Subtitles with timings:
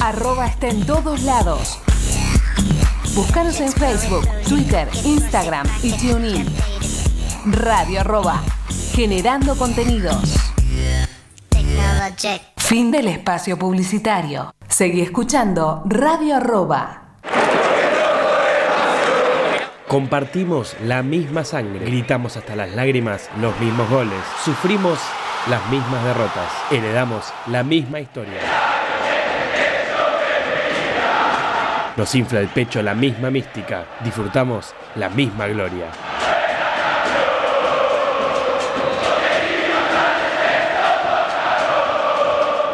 [0.00, 1.78] Arroba está en todos lados.
[3.14, 6.44] Búscanos en Facebook, Twitter, Instagram y TuneIn.
[7.46, 8.42] Radio arroba,
[8.92, 10.34] generando contenidos.
[12.56, 14.52] Fin del espacio publicitario.
[14.66, 17.02] Seguí escuchando Radio arroba.
[19.86, 24.98] Compartimos la misma sangre, gritamos hasta las lágrimas los mismos goles, sufrimos
[25.48, 28.40] las mismas derrotas, heredamos la misma historia.
[31.96, 35.86] Nos infla el pecho la misma mística, disfrutamos la misma gloria.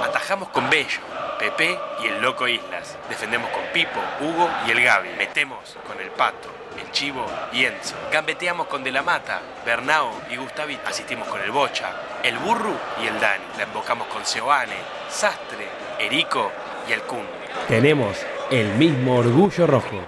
[0.05, 1.01] Atajamos con Bello,
[1.39, 2.97] Pepe y el Loco Islas.
[3.09, 5.09] Defendemos con Pipo, Hugo y el Gaby.
[5.19, 6.49] Metemos con el Pato,
[6.93, 7.97] Chivo y Enzo.
[8.13, 10.87] Gambeteamos con De la Mata, Bernao y Gustavito.
[10.87, 13.45] Asistimos con el Bocha, el Burru y el Dani.
[13.57, 14.77] La embocamos con Seoane,
[15.09, 16.51] Sastre, Erico
[16.89, 17.25] y el Kun.
[17.69, 18.17] Tenemos
[18.51, 20.05] el mismo orgullo rojo.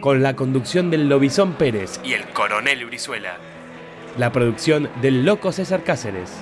[0.00, 3.36] Con la conducción del Lobizón Pérez y el Coronel Brizuela.
[4.18, 6.32] La producción del Loco César Cáceres.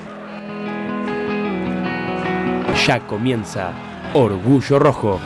[2.86, 3.72] Ya comienza
[4.12, 5.20] Orgullo Rojo.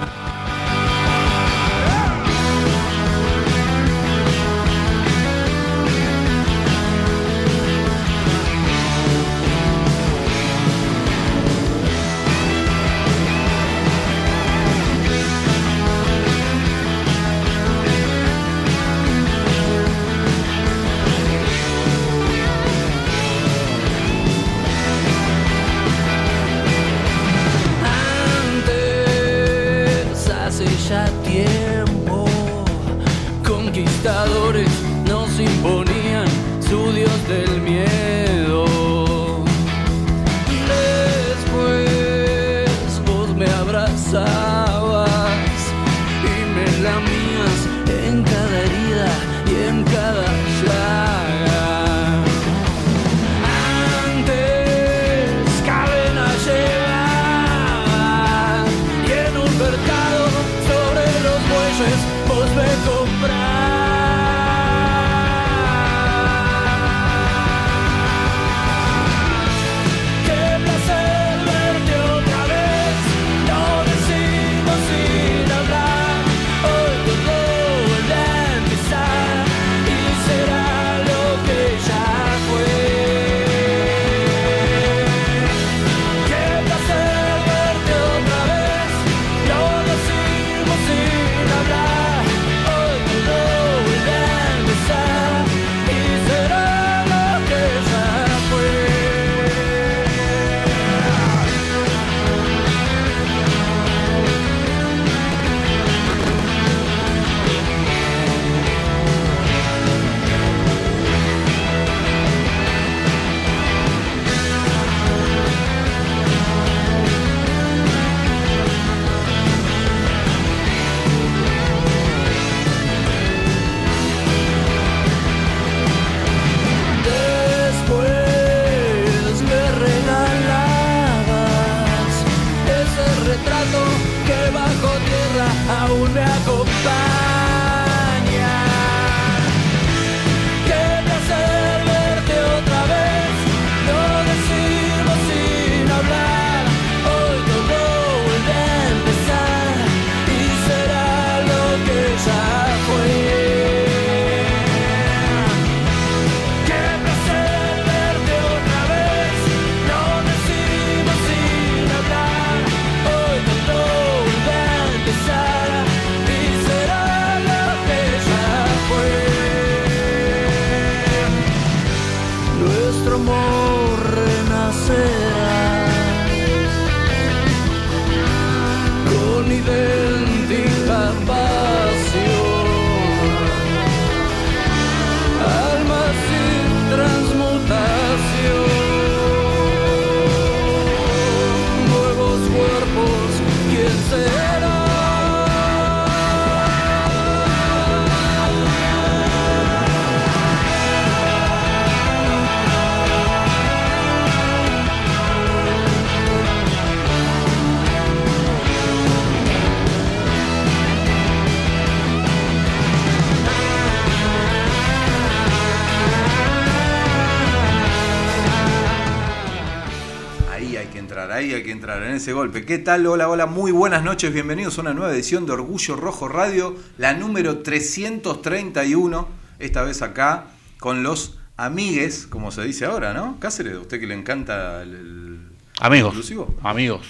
[221.88, 222.66] Entrar en ese golpe.
[222.66, 223.06] ¿Qué tal?
[223.06, 227.14] Hola, hola, muy buenas noches, bienvenidos a una nueva edición de Orgullo Rojo Radio, la
[227.14, 229.26] número 331,
[229.58, 230.48] esta vez acá
[230.78, 233.38] con los amigues, como se dice ahora, ¿no?
[233.40, 235.38] Cáceres, usted que le encanta el, el
[235.80, 236.10] Amigos.
[236.12, 236.54] inclusivo.
[236.62, 237.06] Amigos.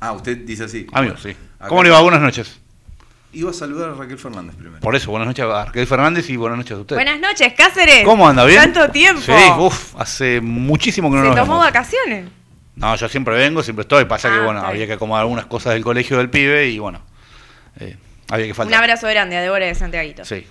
[0.00, 0.86] Ah, usted dice así.
[0.94, 1.36] Amigos, sí.
[1.58, 2.00] Acá- ¿Cómo le va?
[2.00, 2.58] Buenas noches.
[3.34, 4.80] Iba a saludar a Raquel Fernández primero.
[4.80, 6.96] Por eso, buenas noches a Arquel Fernández y buenas noches a usted.
[6.96, 8.04] Buenas noches, Cáceres.
[8.06, 8.46] ¿Cómo anda?
[8.46, 8.72] ¿Bien?
[8.72, 9.20] Tanto tiempo.
[9.20, 11.66] Sí, uff, hace muchísimo que no Se nos tomó vemos.
[11.66, 12.24] vacaciones.
[12.76, 14.04] No, yo siempre vengo, siempre estoy.
[14.04, 17.02] Pasa que, Ah, bueno, había que acomodar algunas cosas del colegio del pibe y, bueno,
[17.80, 17.96] eh,
[18.30, 18.78] había que Un faltar.
[18.82, 20.24] abrazo grande a Débora de Santiaguito.
[20.24, 20.46] Sí.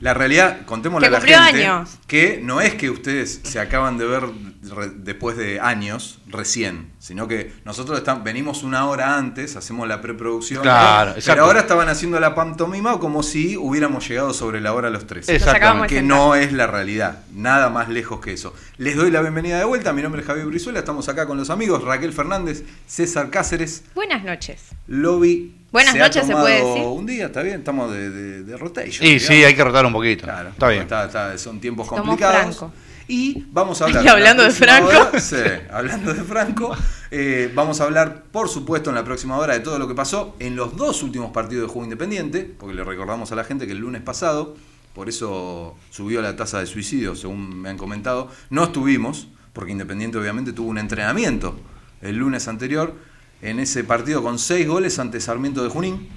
[0.00, 1.98] La realidad, contémosle Que a la gente años.
[2.06, 4.22] que no es que ustedes se acaban de ver
[4.62, 10.62] re- después de años, recién, sino que nosotros venimos una hora antes, hacemos la preproducción,
[10.62, 15.06] Claro, pero ahora estaban haciendo la pantomima como si hubiéramos llegado sobre la hora los
[15.06, 15.28] tres.
[15.28, 15.94] Exactamente.
[15.94, 18.54] Que no es la realidad, nada más lejos que eso.
[18.78, 21.50] Les doy la bienvenida de vuelta, mi nombre es Javier Brizuela, estamos acá con los
[21.50, 24.62] amigos Raquel Fernández, César Cáceres, Buenas noches.
[24.86, 25.56] Lobby.
[25.72, 26.82] Buenas ha noches, ¿se tomado puede decir?
[26.86, 29.06] Un día, está bien, estamos de, de, de rotation.
[29.06, 29.46] Sí, digamos.
[29.46, 30.24] hay que rotar un poquito.
[30.24, 30.82] Claro, Está bien.
[30.82, 32.56] está- está- son tiempos complicados.
[32.58, 32.72] Franco.
[33.06, 34.04] Y vamos a hablar.
[34.04, 34.88] Y hablando de Franco.
[34.88, 35.36] hora- sí,
[35.70, 36.76] hablando de Franco.
[37.12, 40.34] eh, vamos a hablar, por supuesto, en la próxima hora de todo lo que pasó
[40.40, 43.72] en los dos últimos partidos de Juego Independiente, porque le recordamos a la gente que
[43.72, 44.56] el lunes pasado,
[44.94, 50.18] por eso subió la tasa de suicidio, según me han comentado, no estuvimos, porque Independiente
[50.18, 51.58] obviamente tuvo un entrenamiento
[52.02, 52.94] el lunes anterior
[53.42, 56.08] en ese partido con seis goles ante Sarmiento de Junín.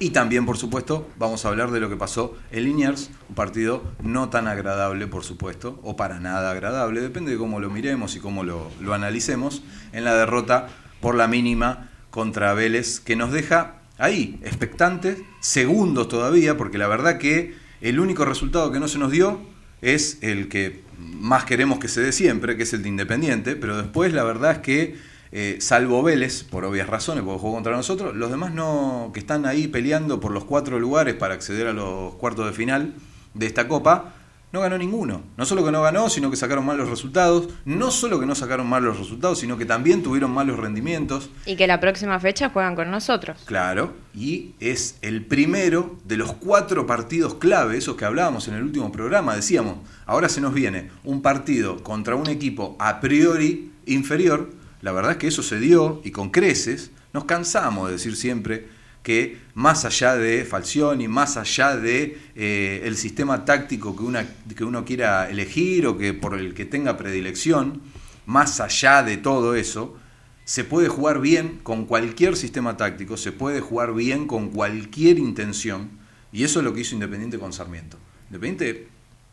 [0.00, 3.84] Y también, por supuesto, vamos a hablar de lo que pasó en Liniers, un partido
[4.02, 8.20] no tan agradable, por supuesto, o para nada agradable, depende de cómo lo miremos y
[8.20, 10.68] cómo lo, lo analicemos, en la derrota
[11.00, 17.18] por la mínima contra Vélez, que nos deja ahí, expectantes, segundos todavía, porque la verdad
[17.18, 19.40] que el único resultado que no se nos dio
[19.80, 23.76] es el que más queremos que se dé siempre, que es el de Independiente, pero
[23.76, 24.96] después la verdad es que
[25.36, 29.46] eh, salvo Vélez, por obvias razones, porque jugó contra nosotros, los demás no, que están
[29.46, 32.94] ahí peleando por los cuatro lugares para acceder a los cuartos de final
[33.34, 34.14] de esta copa,
[34.52, 35.22] no ganó ninguno.
[35.36, 37.48] No solo que no ganó, sino que sacaron mal los resultados.
[37.64, 41.28] No solo que no sacaron mal los resultados, sino que también tuvieron malos rendimientos.
[41.44, 43.42] Y que la próxima fecha juegan con nosotros.
[43.46, 48.62] Claro, y es el primero de los cuatro partidos clave, esos que hablábamos en el
[48.62, 49.34] último programa.
[49.34, 54.50] Decíamos, ahora se nos viene un partido contra un equipo a priori inferior.
[54.84, 56.90] La verdad es que eso se dio y con creces.
[57.14, 58.68] Nos cansamos de decir siempre
[59.02, 64.62] que más allá de Falcioni, más allá de eh, el sistema táctico que, una, que
[64.62, 67.80] uno quiera elegir o que por el que tenga predilección,
[68.26, 69.96] más allá de todo eso,
[70.44, 75.92] se puede jugar bien con cualquier sistema táctico, se puede jugar bien con cualquier intención,
[76.30, 77.96] y eso es lo que hizo Independiente con Sarmiento.
[78.26, 78.88] Independiente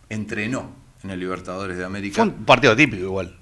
[0.08, 0.72] entrenó
[1.04, 2.24] en el Libertadores de América.
[2.24, 3.41] Fue un partido típico igual.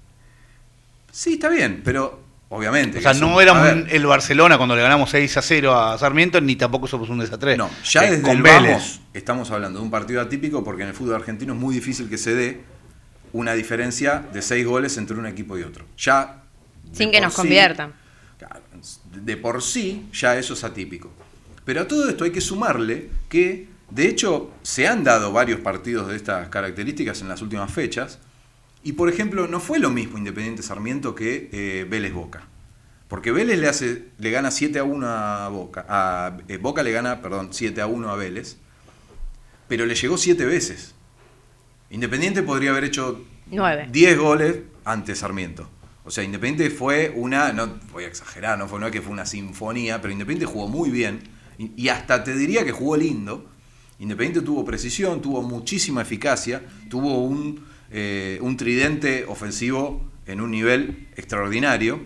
[1.11, 3.00] Sí, está bien, pero obviamente.
[3.00, 5.97] O sea, un- no éramos ver, el Barcelona cuando le ganamos 6 a 0 a
[5.97, 7.57] Sarmiento, ni tampoco somos un 10 a 3.
[7.57, 8.71] No, ya Eh, desde con el Vélez.
[8.71, 12.07] vamos estamos hablando de un partido atípico porque en el fútbol argentino es muy difícil
[12.09, 12.61] que se dé
[13.33, 15.85] una diferencia de seis goles entre un equipo y otro.
[15.97, 16.44] Ya.
[16.94, 17.94] Sin que nos sí- conviertan.
[19.13, 21.11] De por sí ya eso es atípico.
[21.65, 26.07] Pero a todo esto hay que sumarle que, de hecho, se han dado varios partidos
[26.07, 28.19] de estas características en las últimas fechas.
[28.83, 32.48] Y, por ejemplo, no fue lo mismo Independiente Sarmiento que eh, Vélez Boca.
[33.07, 35.86] Porque Vélez le, hace, le gana 7 a 1 a Boca.
[35.90, 38.57] A, eh, Boca le gana, perdón, 7 a 1 a Vélez.
[39.68, 40.95] Pero le llegó 7 veces.
[41.90, 43.88] Independiente podría haber hecho Nueve.
[43.92, 45.68] 10 goles ante Sarmiento.
[46.06, 49.12] O sea, Independiente fue una, no voy a exagerar, no, fue, no es que fue
[49.12, 51.19] una sinfonía, pero Independiente jugó muy bien
[51.57, 53.50] y, y hasta te diría que jugó lindo.
[54.00, 61.07] Independiente tuvo precisión, tuvo muchísima eficacia, tuvo un, eh, un tridente ofensivo en un nivel
[61.15, 61.99] extraordinario.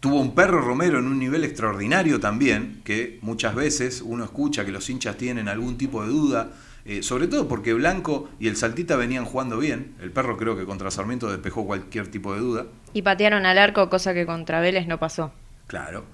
[0.00, 4.72] Tuvo un perro Romero en un nivel extraordinario también, que muchas veces uno escucha que
[4.72, 6.50] los hinchas tienen algún tipo de duda,
[6.84, 9.94] eh, sobre todo porque Blanco y el Saltita venían jugando bien.
[10.00, 12.66] El perro creo que contra Sarmiento despejó cualquier tipo de duda.
[12.92, 15.32] Y patearon al arco, cosa que contra Vélez no pasó.
[15.68, 16.04] Claro.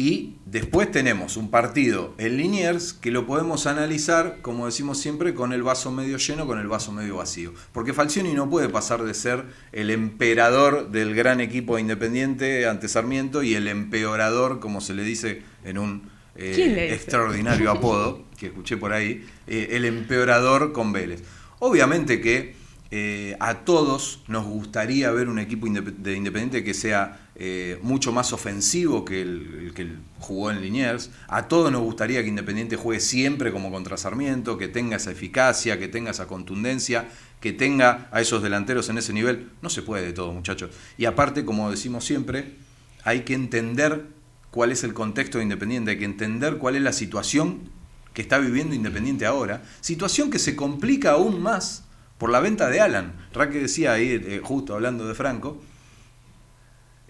[0.00, 5.52] Y después tenemos un partido en Liniers que lo podemos analizar, como decimos siempre, con
[5.52, 7.52] el vaso medio lleno, con el vaso medio vacío.
[7.72, 13.42] Porque Falcioni no puede pasar de ser el emperador del gran equipo independiente ante Sarmiento
[13.42, 18.92] y el empeorador, como se le dice en un eh, extraordinario apodo que escuché por
[18.92, 21.24] ahí, eh, el empeorador con Vélez.
[21.58, 22.54] Obviamente que
[22.90, 28.32] eh, a todos nos gustaría ver un equipo de Independiente que sea eh, mucho más
[28.32, 31.10] ofensivo que el, que jugó en Liniers.
[31.28, 35.78] A todos nos gustaría que Independiente juegue siempre como contra Sarmiento, que tenga esa eficacia,
[35.78, 37.08] que tenga esa contundencia,
[37.40, 39.50] que tenga a esos delanteros en ese nivel.
[39.62, 40.70] No se puede de todo, muchachos.
[40.96, 42.56] Y aparte, como decimos siempre,
[43.04, 44.06] hay que entender
[44.50, 47.70] cuál es el contexto de Independiente, hay que entender cuál es la situación
[48.14, 49.62] que está viviendo Independiente ahora.
[49.80, 51.84] Situación que se complica aún más
[52.18, 53.14] por la venta de Alan.
[53.32, 55.62] Raque decía ahí, eh, justo hablando de Franco,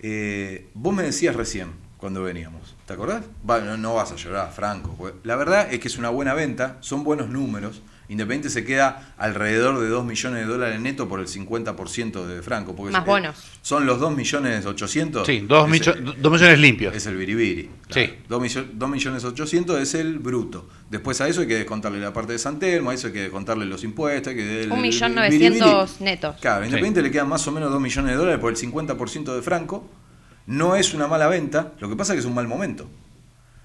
[0.00, 3.24] eh, vos me decías recién, cuando veníamos, ¿te acordás?
[3.48, 4.94] Va, no, vas a llorar, Franco.
[4.96, 5.14] pues.
[5.24, 7.82] La verdad es que es una buena venta, son buenos números.
[8.10, 12.74] Independiente se queda alrededor de 2 millones de dólares neto por el 50% de Franco.
[12.74, 13.36] Porque Más es- bonos.
[13.60, 15.26] Son los 2 millones 800.
[15.26, 16.94] Sí, dos, Es millo- el- dos millones limpios.
[16.96, 17.68] es el biribiri.
[17.90, 18.14] Sí.
[18.28, 18.40] 2,
[18.90, 20.66] millones 800 es el bruto.
[20.90, 23.22] Después a eso hay que descontarle la parte de San Telmo, a eso hay que
[23.24, 24.30] descontarle los impuestos.
[24.30, 26.04] Hay que, el- Un millón el novecientos biribiri.
[26.04, 26.36] netos.
[26.40, 29.34] Claro, a Independiente le quedan más o menos 2 millones de dólares por el 50%
[29.36, 29.86] de Franco.
[30.46, 32.88] No es una mala venta, lo que pasa es que es un mal momento.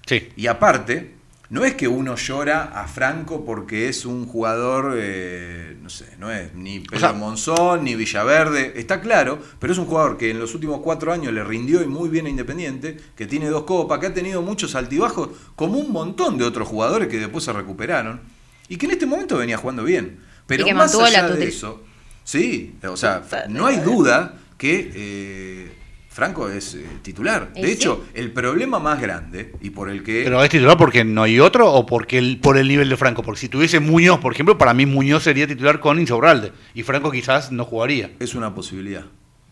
[0.06, 0.28] Sí.
[0.36, 1.14] Y aparte,
[1.54, 6.32] no es que uno llora a Franco porque es un jugador, eh, no sé, no
[6.32, 10.40] es ni Pedro sea- Monzón, ni Villaverde, está claro, pero es un jugador que en
[10.40, 14.00] los últimos cuatro años le rindió y muy bien a Independiente, que tiene dos copas,
[14.00, 18.20] que ha tenido muchos altibajos, como un montón de otros jugadores que después se recuperaron,
[18.68, 20.18] y que en este momento venía jugando bien.
[20.48, 21.82] Pero más la allá de eso,
[22.24, 24.90] sí, o sea, no hay duda que...
[24.94, 25.72] eh,
[26.14, 27.52] Franco es eh, titular.
[27.54, 27.72] De sí.
[27.72, 31.40] hecho, el problema más grande y por el que Pero es titular porque no hay
[31.40, 33.24] otro o porque el, por el nivel de Franco.
[33.24, 36.52] Porque si tuviese Muñoz, por ejemplo, para mí Muñoz sería titular con Insaurralde.
[36.72, 38.12] Y Franco quizás no jugaría.
[38.20, 39.06] Es una posibilidad.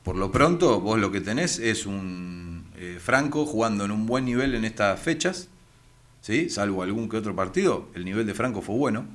[0.05, 4.25] Por lo pronto, vos lo que tenés es un eh, Franco jugando en un buen
[4.25, 5.49] nivel en estas fechas,
[6.21, 6.49] ¿sí?
[6.49, 7.89] salvo algún que otro partido.
[7.97, 9.07] El nivel de Franco fue bueno.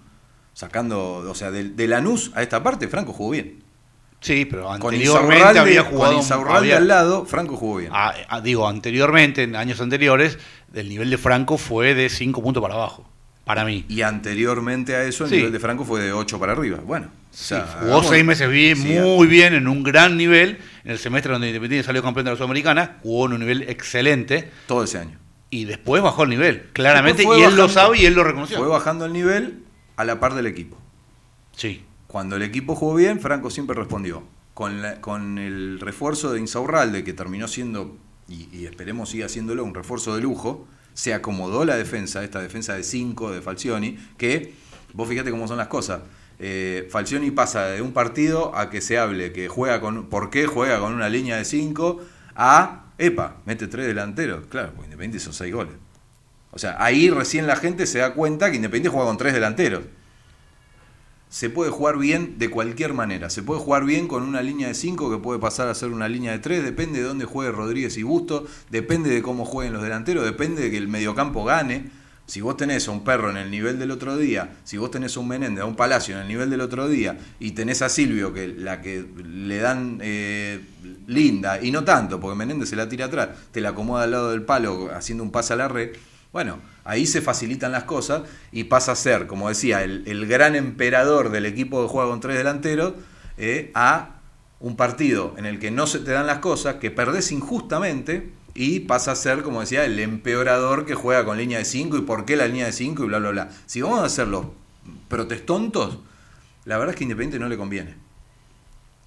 [0.53, 3.66] Sacando, o sea, de, de Lanús a esta parte, Franco jugó bien.
[4.27, 6.11] Sí, pero Con anteriormente Insaurralde, había jugado.
[6.13, 7.91] con Insaurralde había- al lado, Franco jugó bien.
[7.93, 10.37] Ah, ah, digo, anteriormente, en años anteriores,
[10.73, 13.09] el nivel de Franco fue de 5 puntos para abajo.
[13.45, 13.85] Para mí.
[13.87, 15.37] Y anteriormente a eso, el Sí.
[15.37, 16.79] nivel de Franco fue de 8 para arriba.
[16.83, 20.57] Bueno, o sea, Jugó seis meses bien, sí, muy bien, en un gran nivel.
[20.83, 24.51] En el semestre donde Independiente salió campeón de la Sudamericana, jugó en un nivel excelente.
[24.67, 25.17] todo ese año.
[25.49, 27.23] Y después bajó el nivel, claramente.
[27.23, 28.57] Y él lo sabe y él lo reconoció.
[28.57, 29.63] Fue bajando el nivel
[29.95, 30.77] a la par del equipo.
[31.55, 31.85] Sí.
[32.07, 34.23] Cuando el equipo jugó bien, Franco siempre respondió.
[34.53, 37.97] Con, el refuerzo de Insaurralde, que terminó siendo,
[38.27, 42.83] y, esperemos siga haciéndolo, un refuerzo de lujo, se acomodó la defensa, esta defensa de
[42.83, 44.53] 5 de Falcioni, que
[44.93, 46.01] vos fíjate cómo son las cosas.
[46.39, 50.47] Eh, Falcioni pasa de un partido a que se hable que juega con, por qué
[50.47, 52.01] juega con una línea de 5
[52.35, 54.47] a, epa, mete tres delanteros.
[54.47, 55.73] Claro, porque Independiente hizo 6 goles.
[56.51, 59.83] O sea, ahí recién la gente se da cuenta que Independiente juega con tres delanteros
[61.29, 63.29] se puede jugar bien de cualquier manera.
[63.29, 66.07] Se puede jugar bien con una línea de 5 que puede pasar a ser una
[66.07, 69.83] línea de 3, depende de dónde juegue Rodríguez y Busto, depende de cómo jueguen los
[69.83, 71.91] delanteros, depende de que el mediocampo gane.
[72.25, 75.15] Si vos tenés a un perro en el nivel del otro día, si vos tenés
[75.15, 77.87] a un Menéndez, a un Palacio en el nivel del otro día, y tenés a
[77.87, 80.59] Silvio, que la que le dan eh,
[81.07, 84.31] linda, y no tanto, porque Menéndez se la tira atrás, te la acomoda al lado
[84.31, 85.91] del palo haciendo un pase a la red,
[86.33, 91.29] bueno, ahí se facilitan las cosas y pasa a ser, como decía, el, gran emperador
[91.29, 92.93] del equipo que juega con tres delanteros
[93.37, 94.21] eh, a
[94.59, 98.79] un partido en el que no se te dan las cosas, que perdés injustamente y
[98.81, 102.25] pasa a ser, como decía, el empeorador que juega con línea de 5 y por
[102.25, 103.49] qué la línea de 5 y bla, bla, bla.
[103.65, 104.47] Si vamos a hacer los
[105.09, 105.99] protestontos,
[106.65, 107.95] la verdad es que Independiente no le conviene.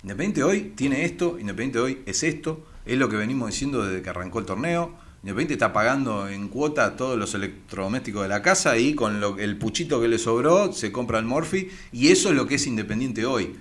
[0.03, 4.11] Independiente hoy tiene esto, Independiente hoy es esto, es lo que venimos diciendo desde que
[4.11, 4.95] arrancó el torneo.
[5.23, 9.59] Independiente está pagando en cuota todos los electrodomésticos de la casa y con lo, el
[9.59, 13.27] puchito que le sobró se compra el Morphy y eso es lo que es Independiente
[13.27, 13.57] hoy.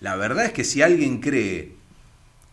[0.00, 1.72] La verdad es que si alguien cree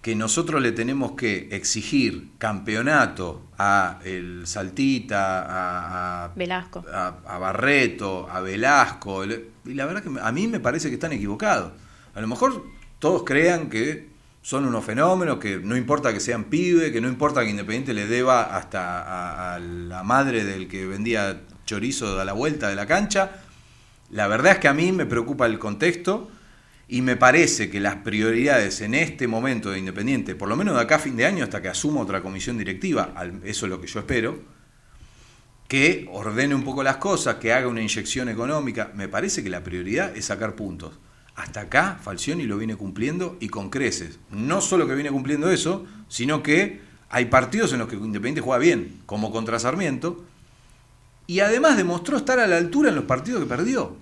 [0.01, 6.85] que nosotros le tenemos que exigir campeonato a el Saltita, a, a- Velasco.
[6.93, 10.93] a, a Barreto, a Velasco, el- y la verdad que a mí me parece que
[10.93, 11.73] están equivocados.
[12.15, 12.63] A lo mejor
[12.99, 14.07] todos crean que
[14.47, 18.07] son unos fenómenos, que no importa que sean pibe, que no importa que Independiente le
[18.07, 22.85] deba hasta a, a la madre del que vendía chorizo a la vuelta de la
[22.85, 23.41] cancha.
[24.09, 26.31] La verdad es que a mí me preocupa el contexto
[26.87, 30.81] y me parece que las prioridades en este momento de Independiente, por lo menos de
[30.81, 33.13] acá a fin de año hasta que asuma otra comisión directiva,
[33.43, 34.39] eso es lo que yo espero,
[35.67, 39.61] que ordene un poco las cosas, que haga una inyección económica, me parece que la
[39.61, 40.93] prioridad es sacar puntos.
[41.37, 44.19] Hasta acá Falcioni lo viene cumpliendo y con creces.
[44.31, 48.57] No solo que viene cumpliendo eso, sino que hay partidos en los que Independiente juega
[48.57, 50.25] bien, como contra Sarmiento,
[51.27, 53.95] y además demostró estar a la altura en los partidos que perdió.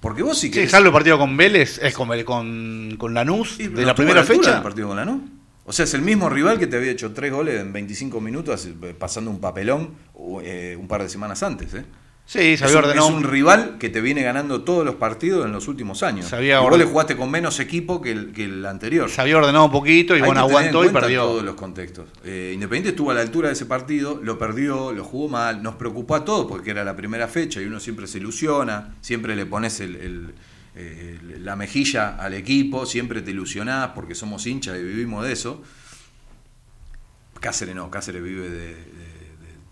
[0.00, 3.56] Porque vos sí que Sí, salvo el partido con Vélez, es con, con, con Lanús,
[3.56, 4.54] de la primera a altura fecha.
[4.54, 5.22] del partido con Lanús.
[5.66, 8.66] O sea, es el mismo rival que te había hecho tres goles en 25 minutos,
[8.66, 9.94] eh, pasando un papelón
[10.42, 11.72] eh, un par de semanas antes.
[11.74, 11.84] ¿eh?
[12.26, 13.08] Sí, Es se había un, ordenado.
[13.10, 16.26] es un rival que te viene ganando todos los partidos en los últimos años.
[16.26, 19.10] Se había y vos le jugaste con menos equipo que el, que el anterior.
[19.10, 21.20] Se había ordenado un poquito y Hay bueno, aguantó y perdió.
[21.22, 22.06] todos los contextos.
[22.24, 25.74] Eh, Independiente estuvo a la altura de ese partido, lo perdió, lo jugó mal, nos
[25.74, 29.44] preocupó a todos porque era la primera fecha y uno siempre se ilusiona, siempre le
[29.44, 30.34] pones el- el-
[30.76, 35.62] eh, la mejilla al equipo, siempre te ilusionás porque somos hinchas y vivimos de eso.
[37.38, 38.76] Cáceres no, Cáceres vive de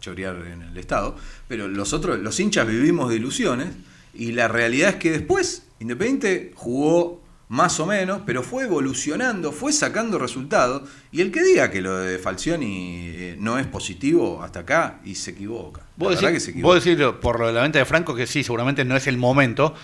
[0.02, 1.16] chorear en el Estado,
[1.48, 3.68] pero los otros, los hinchas vivimos de ilusiones
[4.12, 9.72] y la realidad es que después Independiente jugó más o menos, pero fue evolucionando, fue
[9.72, 14.60] sacando resultados y el que diga que lo de Falcioni eh, no es positivo hasta
[14.60, 15.82] acá y se equivoca.
[15.96, 16.74] Vos decís, que se equivoca.
[16.74, 19.18] vos decís por lo de la venta de Franco que sí, seguramente no es el
[19.18, 19.74] momento.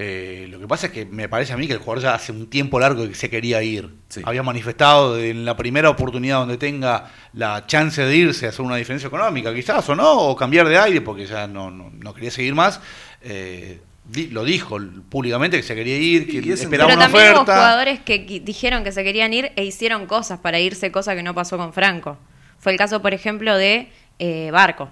[0.00, 2.30] Eh, lo que pasa es que me parece a mí que el jugador ya hace
[2.30, 3.90] un tiempo largo que se quería ir.
[4.08, 4.20] Sí.
[4.24, 8.76] Había manifestado en la primera oportunidad donde tenga la chance de irse a hacer una
[8.76, 12.30] diferencia económica, quizás, o no, o cambiar de aire porque ya no, no, no quería
[12.30, 12.80] seguir más.
[13.22, 14.78] Eh, di- lo dijo
[15.08, 17.56] públicamente que se quería ir, que esperaba Pero una también hubo oferta.
[17.56, 21.34] jugadores que dijeron que se querían ir e hicieron cosas para irse, cosa que no
[21.34, 22.16] pasó con Franco.
[22.60, 23.88] Fue el caso, por ejemplo, de
[24.20, 24.90] eh, Barco,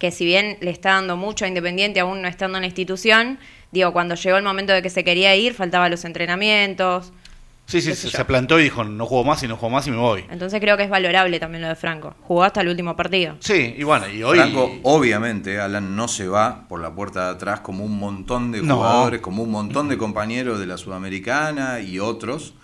[0.00, 3.38] que si bien le está dando mucho a Independiente, aún no estando en la institución,
[3.72, 7.12] digo, cuando llegó el momento de que se quería ir, faltaban los entrenamientos.
[7.64, 9.92] Sí, sí, se, se plantó y dijo, no juego más y no juego más y
[9.92, 10.24] me voy.
[10.30, 12.14] Entonces creo que es valorable también lo de Franco.
[12.22, 13.36] Jugó hasta el último partido.
[13.40, 14.36] Sí, y bueno, y hoy...
[14.36, 18.62] Franco, obviamente, Alan no se va por la puerta de atrás como un montón de
[18.62, 18.76] No.
[18.76, 22.54] jugadores, como un montón de compañeros de la Sudamericana y otros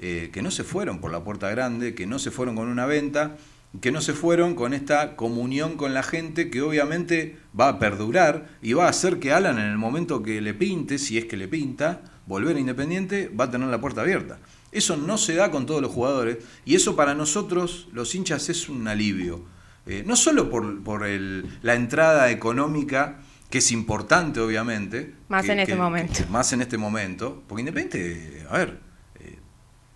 [0.00, 2.84] eh, que no se fueron por la puerta grande, que no se fueron con una
[2.84, 3.36] venta,
[3.80, 8.48] que no se fueron con esta comunión con la gente que obviamente va a perdurar
[8.62, 11.36] y va a hacer que Alan en el momento que le pinte, si es que
[11.36, 14.38] le pinta, volver a Independiente, va a tener la puerta abierta.
[14.72, 18.68] Eso no se da con todos los jugadores y eso para nosotros, los hinchas, es
[18.68, 19.44] un alivio.
[19.86, 25.14] Eh, no solo por, por el- la entrada económica, que es importante obviamente.
[25.28, 26.12] Más que- en este que- momento.
[26.14, 28.78] que- más en este momento, porque Independiente, a ver,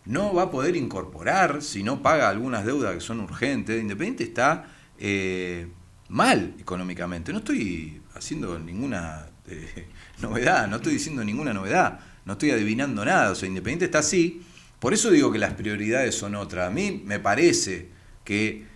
[0.05, 3.81] no va a poder incorporar si no paga algunas deudas que son urgentes.
[3.81, 4.67] Independiente está
[4.99, 5.69] eh,
[6.09, 7.33] mal económicamente.
[7.33, 9.89] No estoy haciendo ninguna eh,
[10.21, 13.31] novedad, no estoy diciendo ninguna novedad, no estoy adivinando nada.
[13.31, 14.43] O sea, Independiente está así.
[14.79, 16.69] Por eso digo que las prioridades son otras.
[16.69, 17.89] A mí me parece
[18.25, 18.67] que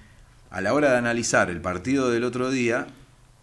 [0.51, 2.87] a la hora de analizar el partido del otro día,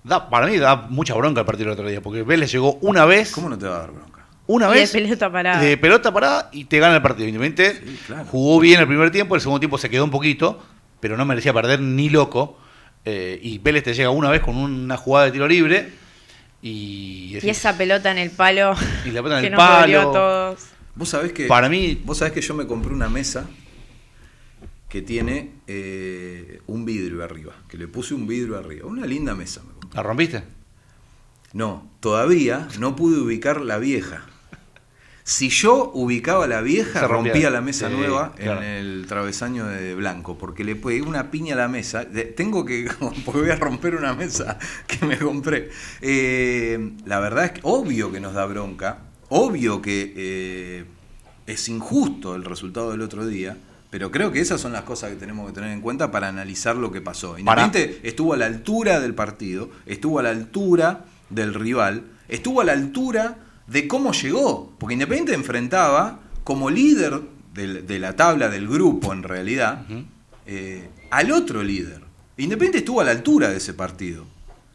[0.03, 3.05] Da, para mí da mucha bronca el partido del otro día, porque Vélez llegó una
[3.05, 4.12] vez, ¿cómo no te va a dar bronca?
[4.47, 5.61] Una Y de vez pelota parada.
[5.61, 7.27] de pelota parada y te gana el partido.
[7.27, 8.25] Independiente Sí, claro.
[8.25, 10.61] jugó bien el primer tiempo, el segundo tiempo se quedó un poquito,
[10.99, 12.57] pero no merecía perder ni loco.
[13.05, 15.89] eh, y Vélez te llega una vez con una jugada de tiro libre
[16.61, 18.73] y, Y esa pelota en el palo
[19.05, 19.99] Y la pelota en que el nos palo.
[19.99, 20.59] a todos.
[20.95, 21.45] Vos sabés que.
[21.47, 23.45] Para mí- Vos sabés que yo me compré una mesa
[24.89, 27.53] que tiene eh, un vidrio arriba.
[27.67, 28.87] Que le puse un vidrio arriba.
[28.87, 29.89] Una linda mesa me compré.
[29.97, 30.43] ¿La rompiste?
[31.51, 34.25] No, todavía no pude ubicar la vieja.
[35.25, 37.31] Si yo ubicaba la vieja, Se rompía.
[37.33, 38.61] rompía la mesa Sí, nueva claro.
[38.61, 42.05] en el travesaño de blanco, porque le pegué una piña a la mesa.
[42.35, 42.89] Tengo que,
[43.25, 45.69] porque voy a romper una mesa que me compré.
[46.01, 50.85] Eh, la verdad es que obvio que nos da bronca, obvio que eh,
[51.47, 53.55] es injusto el resultado del otro día,
[53.89, 56.75] pero creo que esas son las cosas que tenemos que tener en cuenta para analizar
[56.75, 57.37] lo que pasó.
[57.39, 62.65] Independiente estuvo a la altura del partido, estuvo a la altura del rival, estuvo a
[62.65, 67.21] la altura de cómo llegó, porque Independiente enfrentaba como líder
[67.53, 69.85] de la tabla del grupo en realidad
[70.45, 72.01] eh, al otro líder.
[72.37, 74.25] Independiente estuvo a la altura de ese partido.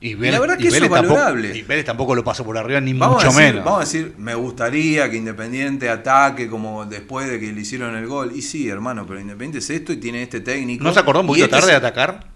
[0.01, 1.57] Y, la verdad que eso es tampoco, valorable.
[1.57, 3.65] y Vélez tampoco lo pasó por arriba, ni Vamos mucho a, decir, menos.
[3.65, 8.07] vamos a decir, me gustaría que Independiente ataque como después de que le hicieron el
[8.07, 8.31] gol.
[8.33, 10.85] Y sí, hermano, pero Independiente es esto y tiene este técnico.
[10.85, 12.29] ¿No se acordó un poquito este tarde de atacar?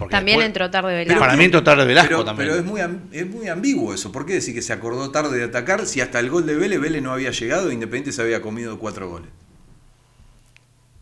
[0.00, 1.20] Porque También después- entró tarde Pero Velasco.
[1.20, 2.48] Para que- mí entró tarde Velasco pero, también.
[2.48, 2.80] Pero es muy,
[3.12, 4.10] es muy ambiguo eso.
[4.10, 6.80] ¿Por qué decir que se acordó tarde de atacar si hasta el gol de Vélez,
[6.80, 9.28] Vélez no había llegado e Independiente se había comido cuatro goles?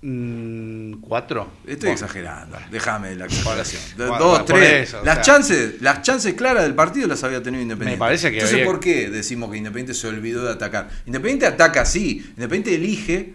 [0.01, 1.51] Mm, ¿Cuatro?
[1.67, 1.93] Estoy Bueno.
[1.95, 2.57] exagerando.
[2.71, 3.27] Déjame la
[3.97, 4.89] Bueno, Dos, tres.
[4.89, 5.23] eso, o las, sea.
[5.23, 7.97] chances, las chances claras del partido las había tenido Independiente.
[7.97, 10.89] Me parece que Entonces, había- ¿por qué decimos que Independiente se olvidó de atacar?
[11.07, 12.25] Independiente ataca sí.
[12.37, 13.35] Independiente elige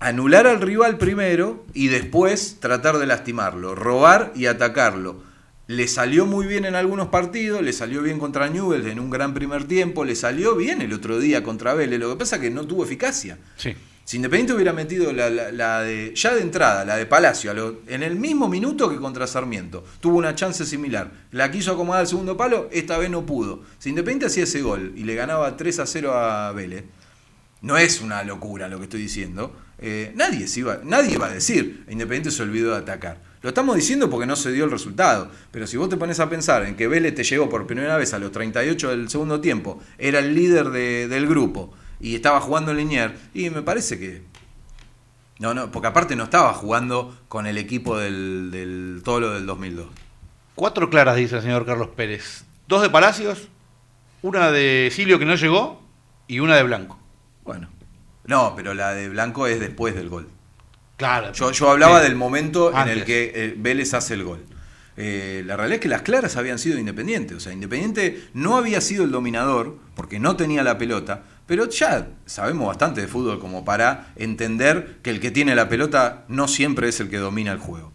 [0.00, 5.22] anular al rival primero y después tratar de lastimarlo, robar y atacarlo.
[5.66, 9.34] Le salió muy bien en algunos partidos, le salió bien contra Newell's en un gran
[9.34, 12.50] primer tiempo, le salió bien el otro día contra Vélez, lo que pasa es que
[12.50, 13.38] no tuvo eficacia.
[13.56, 13.74] Sí.
[14.04, 17.80] Si Independiente hubiera metido la, la- la de ya de entrada, la de Palacio, lo-
[17.86, 21.10] en el mismo minuto que contra Sarmiento, tuvo una chance similar.
[21.32, 23.60] La quiso acomodar al segundo palo, esta vez no pudo.
[23.78, 26.84] Si Independiente hacía ese gol y le ganaba 3 a 0 a Vélez,
[27.60, 29.54] no es una locura lo que estoy diciendo.
[29.78, 33.18] Eh, nadie, se iba, nadie iba a decir, Independiente se olvidó de atacar.
[33.40, 35.30] Lo estamos diciendo porque no se dio el resultado.
[35.52, 38.12] Pero si vos te pones a pensar en que Vélez te llegó por primera vez
[38.12, 42.72] a los 38 del segundo tiempo, era el líder de- del grupo y estaba jugando
[42.72, 44.22] en Linier, y me parece que.
[45.38, 49.46] No, no, porque aparte no estaba jugando con el equipo del, del todo lo del
[49.46, 49.86] 2002.
[50.56, 52.44] Cuatro claras, dice el señor Carlos Pérez.
[52.66, 53.46] Dos de Palacios,
[54.22, 55.80] una de Silvio que no llegó
[56.26, 56.98] y una de Blanco.
[57.44, 57.68] Bueno.
[58.28, 60.28] No, pero la de Blanco es después del gol.
[60.96, 61.32] Claro.
[61.32, 62.04] Yo, yo hablaba Sí.
[62.08, 64.44] del momento en el que eh, Vélez hace el gol.
[64.96, 67.34] Eh, la realidad es que las claras habían sido Independiente.
[67.34, 72.08] O sea, Independiente no había sido el dominador porque no tenía la pelota, pero ya
[72.26, 76.88] sabemos bastante de fútbol como para entender que el que tiene la pelota no siempre
[76.88, 77.92] es el que domina el juego.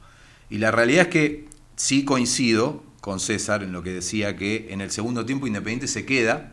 [0.50, 4.80] Y la realidad es que sí coincido con César en lo que decía que en
[4.80, 6.53] el segundo tiempo Independiente se queda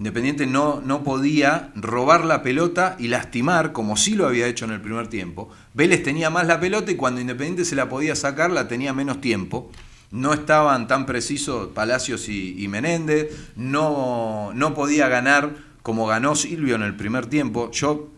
[0.00, 4.70] Independiente no, no podía robar la pelota y lastimar, como sí lo había hecho en
[4.70, 5.50] el primer tiempo.
[5.74, 9.20] Vélez tenía más la pelota y cuando Independiente se la podía sacar, la tenía menos
[9.20, 9.70] tiempo.
[10.10, 13.50] No estaban tan precisos Palacios y, Menéndez.
[13.56, 17.70] No, no podía ganar como ganó Silvio en el primer tiempo.
[17.70, 18.08] Yo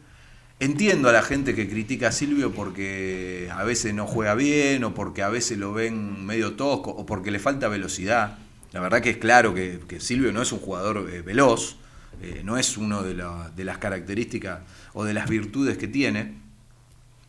[0.60, 4.94] entiendo a la gente que critica a Silvio porque a veces no juega bien o
[4.94, 8.38] porque a veces lo ven medio tosco o porque le falta velocidad.
[8.72, 11.76] La verdad que es claro que, Silvio no es un jugador eh, veloz,
[12.22, 14.60] eh, no es uno de, la- de las características
[14.94, 16.34] o de las virtudes que tiene,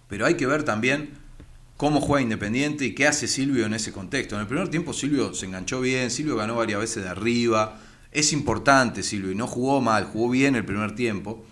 [0.08, 1.12] pero hay que ver también
[1.78, 4.36] cómo juega Independiente y qué hace Silvio en ese contexto.
[4.36, 7.80] En el primer tiempo Silvio se enganchó bien, Silvio ganó varias veces de arriba,
[8.12, 11.44] es importante Silvio y no jugó mal, jugó bien el primer tiempo.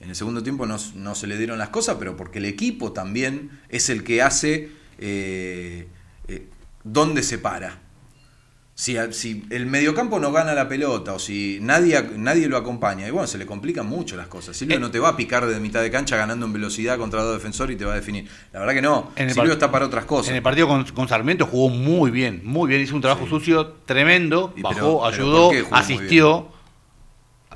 [0.00, 0.78] En el segundo tiempo no,
[1.14, 5.88] se le dieron las cosas, pero porque el equipo también es el que hace eh,
[6.84, 7.78] dónde se para.
[8.80, 13.10] Si, si el mediocampo no gana la pelota o si nadie, nadie lo acompaña, y
[13.10, 14.56] bueno, se le complican mucho las cosas.
[14.56, 14.80] Silvio Eh.
[14.80, 17.74] no te va a picar de mitad de cancha ganando en velocidad contra dos defensores
[17.76, 18.26] y te va a definir.
[18.54, 19.10] La verdad que no.
[19.34, 20.30] Silvio está para otras cosas.
[20.30, 22.80] En el partido con, con Sarmiento jugó muy bien, muy bien.
[22.80, 23.28] Hizo un trabajo Sí.
[23.30, 24.54] sucio tremendo.
[24.56, 26.48] Y Bajó, pero- ayudó, ¿por qué jugó muy asistió.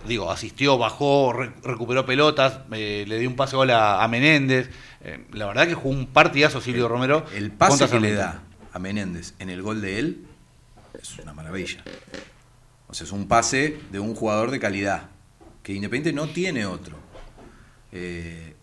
[0.07, 4.69] Digo, asistió, bajó, re- recuperó pelotas, eh, le dio un pase gol a, a Menéndez.
[5.03, 7.25] Eh, la verdad que jugó un partidazo Silvio Romero.
[7.35, 8.43] El pase que le da
[8.75, 10.27] a Menéndez en el gol de él
[11.01, 11.83] es una maravilla.
[12.89, 15.11] O sea, es un pase de un jugador de calidad,
[15.63, 16.97] que Independiente no tiene otro.
[17.93, 18.55] Eh,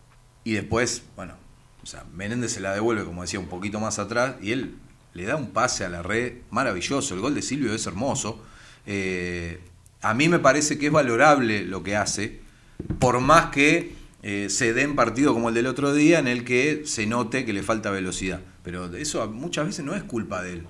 [0.43, 1.35] y después, bueno,
[1.83, 4.75] o sea, Menéndez se la devuelve, como decía, un poquito más atrás, y él
[5.13, 7.13] le da un pase a la red maravilloso.
[7.13, 8.43] El gol de Silvio es hermoso.
[8.85, 9.59] Eh,
[10.01, 12.39] a mí me parece que es valorable lo que hace,
[12.99, 16.83] por más que eh, se den partido como el del otro día en el que
[16.85, 18.41] se note que le falta velocidad.
[18.63, 20.67] Pero eso muchas veces no es culpa de él.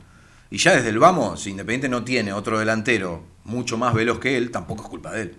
[0.52, 4.36] Y ya desde el vamos, si Independiente no tiene otro delantero mucho más veloz que
[4.36, 5.36] él, tampoco es culpa de él.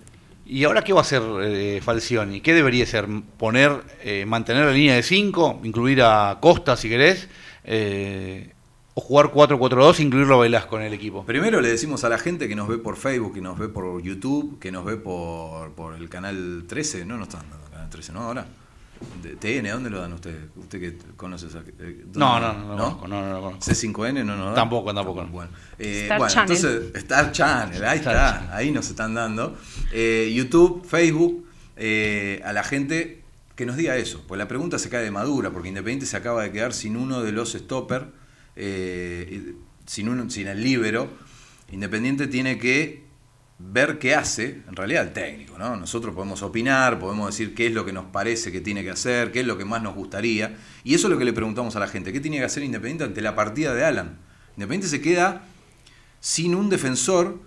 [0.47, 2.41] ¿Y ahora qué va a hacer eh, Falcioni?
[2.41, 3.07] ¿Qué debería ser?
[3.37, 3.73] ¿Poner,
[4.03, 7.29] eh, mantener la línea de 5, incluir a Costa si querés?
[7.65, 8.55] Eh,
[8.95, 11.25] ¿O jugar 4-4-2 e incluirlo a Velasco en el equipo?
[11.27, 14.03] Primero le decimos a la gente que nos ve por Facebook, que nos ve por
[14.03, 18.13] YouTube, que nos ve por, por el canal 13, no, no están dando canal 13,
[18.15, 18.21] ¿no?
[18.23, 18.47] Ahora.
[19.41, 20.45] TN, ¿dónde lo dan ustedes?
[20.57, 21.61] Usted que conoce esa.
[21.61, 23.71] eh, ¿dónde No, no, no, no, no, no, no conozco.
[23.71, 24.55] C5N no da.
[24.55, 25.27] Tampoco, tampoco.
[25.27, 26.57] Bueno, eh, Star bueno Channel.
[26.57, 28.51] entonces, Star Channel, ahí Star está, Channel.
[28.55, 29.57] ahí nos están dando.
[29.93, 33.23] Eh, YouTube, Facebook, eh, a la gente
[33.57, 36.43] que nos diga eso, pues la pregunta se cae de madura, porque Independiente se acaba
[36.43, 38.07] de quedar sin uno de los stopper,
[38.57, 39.55] eh,
[39.87, 41.09] sin, uno, sin el líbero.
[41.71, 43.05] Independiente tiene que
[43.71, 45.77] ver qué hace, en realidad el técnico, ¿no?
[45.77, 49.31] Nosotros podemos opinar, podemos decir qué es lo que nos parece que tiene que hacer,
[49.33, 51.81] qué es lo que más nos gustaría, y eso es lo que le preguntamos a
[51.81, 54.19] la gente, ¿qué tiene que hacer Independiente ante la partida de Alan?
[54.57, 55.45] Independiente se queda
[56.21, 57.41] sin un defensor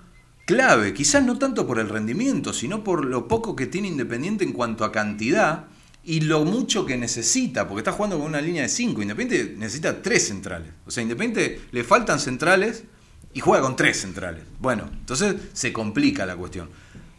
[0.45, 4.53] clave, quizás no tanto por el rendimiento, sino por lo poco que tiene Independiente en
[4.53, 5.65] cuanto a cantidad
[6.03, 9.01] y lo mucho que necesita, porque está jugando con una línea de 5.
[9.01, 10.69] Independiente necesita tres centrales.
[10.85, 12.83] O sea, Independiente le faltan centrales
[13.35, 14.43] y juega con tres centrales.
[14.59, 16.69] Bueno, entonces se complica la cuestión.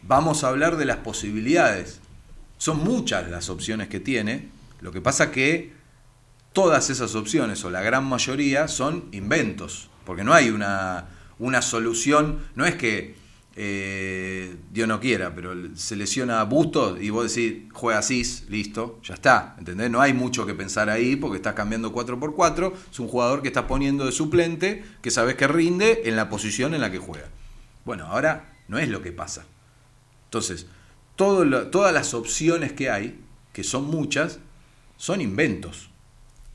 [0.01, 1.99] Vamos a hablar de las posibilidades.
[2.57, 4.49] Son muchas las opciones que tiene.
[4.81, 5.73] Lo que pasa que
[6.53, 9.91] todas esas opciones, o la gran mayoría, son inventos.
[10.05, 11.05] Porque no hay una,
[11.37, 12.39] una solución.
[12.55, 13.15] No es que
[13.59, 19.15] eh, Dios no quiera, pero se lesiona Bustos y vos decís, juega Cis, listo, ya
[19.15, 19.55] está.
[19.57, 19.89] ¿Entendés?
[19.89, 23.41] No hay mucho que pensar ahí porque estás cambiando 4 por 4 Es un jugador
[23.41, 26.99] que estás poniendo de suplente, que sabes que rinde en la posición en la que
[26.99, 27.29] juega.
[27.83, 29.45] Bueno, ahora no es lo que pasa.
[30.25, 30.67] Entonces,
[31.15, 33.19] todo lo- todas las opciones que hay,
[33.53, 34.37] que son muchas,
[34.97, 35.89] son inventos.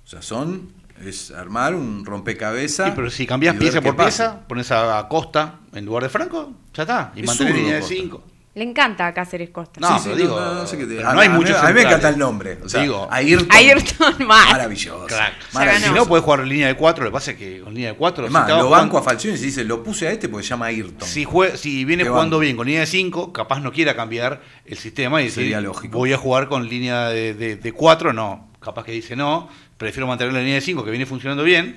[0.04, 0.72] O sea, son
[1.04, 2.90] es armar un rompecabezas.
[2.90, 4.34] Sí, pero si cambias pieza por pasa.
[4.34, 7.12] pieza, pones a Costa en lugar de Franco, ya está.
[7.16, 7.94] Y Es mantenés zurdo, línea de Costa.
[7.96, 8.24] 5.
[8.54, 9.80] Le encanta a Cáceres Costa.
[9.80, 11.80] No, pero digo, sé qué te- a, no hay a mí- muchos A mí me
[11.80, 12.58] encanta el nombre.
[12.62, 13.48] O sea, Digo, Ayrton.
[13.50, 14.50] Ayrton, mal.
[14.52, 15.06] Maravilloso.
[15.06, 15.32] Crack.
[15.54, 15.88] Maravilloso.
[15.88, 17.92] Si no, puedes jugar en línea de 4, lo que pasa es que con línea
[17.92, 18.26] de 4...
[18.26, 20.50] Es más, lo banco a Falcioni y se dice, lo puse a este porque se
[20.50, 21.08] llama Ayrton.
[21.08, 22.40] Si, jue- si viene jugando banco.
[22.40, 25.96] bien con línea de 5, capaz no quiera cambiar el sistema y decir, Sería lógico.
[25.96, 28.50] voy a jugar con línea de 4, no.
[28.60, 31.76] Capaz que dice no, prefiero mantener la línea de 5 que viene funcionando bien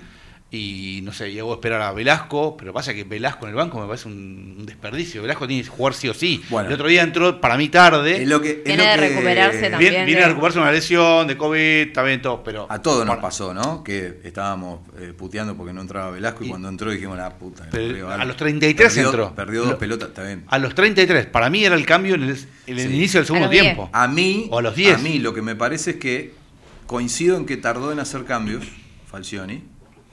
[0.51, 3.77] y no sé, llego a esperar a Velasco, pero pasa que Velasco en el banco
[3.81, 5.21] me parece un, un desperdicio.
[5.21, 6.41] Velasco tiene que jugar sí o sí.
[6.49, 6.69] Bueno.
[6.69, 8.21] el otro día entró para mí tarde.
[8.21, 9.79] Es lo que, es Viene lo de recuperarse también.
[9.91, 12.67] Viene, viene de- a recuperarse una lesión de COVID, está bien todo, pero...
[12.69, 13.84] A todos nos pasó, ¿no?
[13.84, 17.67] Que estábamos eh, puteando porque no entraba Velasco y, Y- cuando entró dijimos, la puta.
[17.69, 18.25] Pero perdió a algo".
[18.27, 19.36] los 33 perdió, entró.
[19.36, 20.45] Perdió dos Lo- pelotas, bien.
[20.47, 22.29] A los 33, para mí era el cambio en el,
[22.67, 22.95] en el Sí.
[22.95, 23.63] inicio del segundo A los 10.
[23.63, 23.89] tiempo.
[23.91, 24.95] A mí, O a los 10.
[24.95, 26.34] a mí lo que me parece es que
[26.86, 28.63] coincido en que tardó en hacer cambios,
[29.10, 29.63] Falcioni,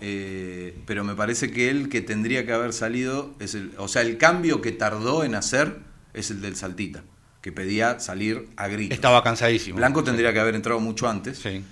[0.05, 4.03] eh, pero me parece que él que tendría que haber salido, es el, o sea,
[4.03, 5.77] el cambio que tardó en hacer
[6.13, 7.05] es el del Saltita,
[7.41, 8.95] que pedía salir a gritos.
[8.97, 9.77] Estaba cansadísimo.
[9.77, 11.39] Blanco tendría que haber entrado mucho antes.
[11.39, 11.63] Sí.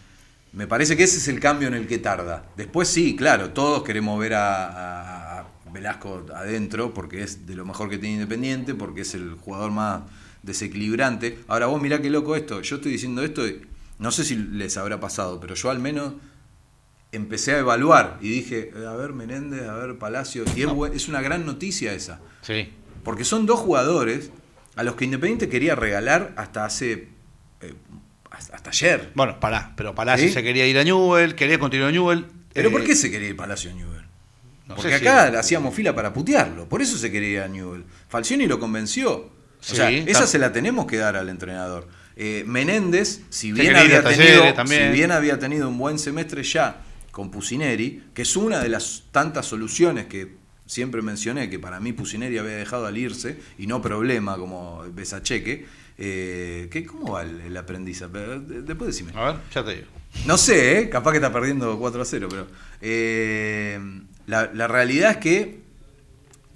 [0.53, 2.45] Me parece que ese es el cambio en el que tarda.
[2.57, 7.65] Después sí, claro, todos queremos ver a, a- a Velasco adentro porque es de lo
[7.65, 10.03] mejor que tiene Independiente, porque es el jugador más
[10.43, 11.39] desequilibrante.
[11.49, 12.61] Ahora vos mirá qué loco esto.
[12.63, 13.61] Yo estoy diciendo esto, y
[13.99, 16.15] no sé si les habrá pasado, pero yo al menos
[17.13, 20.63] empecé a evaluar y dije, a ver Menéndez, a ver Palacio, y
[20.95, 22.21] es, una gran noticia esa.
[22.43, 22.71] Sí.
[23.03, 24.31] Porque son dos jugadores
[24.77, 27.09] a los que Independiente quería regalar hasta hace...
[27.61, 27.75] eh,
[28.31, 29.11] hasta ayer.
[29.15, 30.33] Bueno, pará, pero Palacio ¿Sí?
[30.33, 32.27] se quería ir a Newell, quería continuar a Newell.
[32.53, 34.05] ¿Pero eh, por qué se quería ir Palacio a Newell?
[34.69, 37.49] no Porque si- acá le hacíamos fila para putearlo, por eso se quería ir a
[37.49, 37.85] Newell.
[38.09, 39.13] Falcioni lo convenció.
[39.17, 41.89] O Sí, sea, está- esa se la tenemos que dar al entrenador.
[42.17, 47.31] Eh, Menéndez, si bien, había tenido, si bien había tenido un buen semestre ya con
[47.31, 52.39] Pusineri, que es una de las tantas soluciones que siempre mencioné, que para mí Pusineri
[52.39, 55.67] había dejado al irse, y no problema como Besacheque,
[55.99, 58.01] eh, ¿cómo va el, el aprendiz?
[58.01, 59.13] De- Después decime.
[59.17, 59.87] A ver, ya te digo.
[60.27, 60.89] No sé, ¿eh?
[60.89, 62.47] capaz que está perdiendo 4 a 0, pero
[62.81, 63.79] eh,
[64.27, 65.61] la, la realidad es que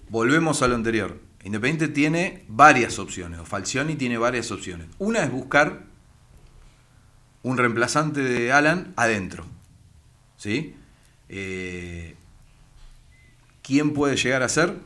[0.09, 1.19] volvemos a lo anterior.
[1.45, 4.87] Independiente tiene varias opciones, o Falcioni tiene varias opciones.
[4.99, 5.83] Una es buscar
[7.43, 9.45] un reemplazante de Alan adentro.
[10.37, 10.75] ¿Sí?
[11.29, 12.17] Eh,
[13.63, 14.77] ¿Quién puede llegar a ser?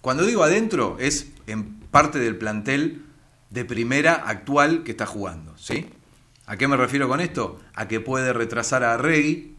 [0.00, 3.02] Cuando digo adentro, es en parte del plantel
[3.50, 5.56] de primera actual que está jugando.
[5.56, 5.86] ¿Sí?
[6.46, 7.60] ¿A qué me refiero con esto?
[7.74, 9.54] A que puede retrasar a Regui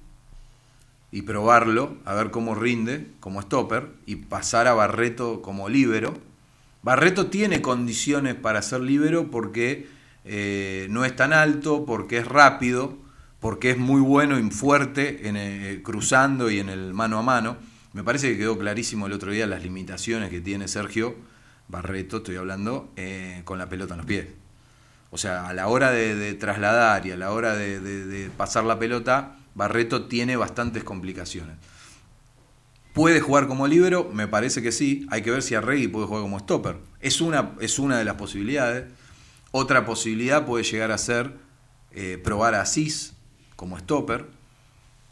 [1.11, 6.13] y probarlo, a ver cómo rinde como stopper, y pasar a Barreto como líbero.
[6.83, 9.87] Barreto tiene condiciones para ser líbero porque
[10.25, 12.97] eh, no es tan alto, porque es rápido,
[13.45, 17.57] porque es muy bueno y fuerte en el- cruzando y en el mano a mano.
[17.93, 21.15] Me parece que quedó clarísimo el otro día las limitaciones que tiene Sergio
[21.67, 24.25] Barreto, estoy hablando, eh, con la pelota en los pies.
[25.11, 29.37] O sea, a la hora de, trasladar y a la hora de, pasar la pelota,
[29.53, 31.55] Barreto tiene bastantes complicaciones.
[32.93, 34.09] ¿Puede jugar como líbero?
[34.11, 35.05] Me parece que sí.
[35.11, 36.77] Hay que ver si Arregui puede jugar como stopper.
[36.99, 38.85] Es una, es una de las posibilidades.
[39.51, 41.35] Otra posibilidad puede llegar a ser
[41.91, 43.14] eh, probar a Asís
[43.55, 44.25] como stopper.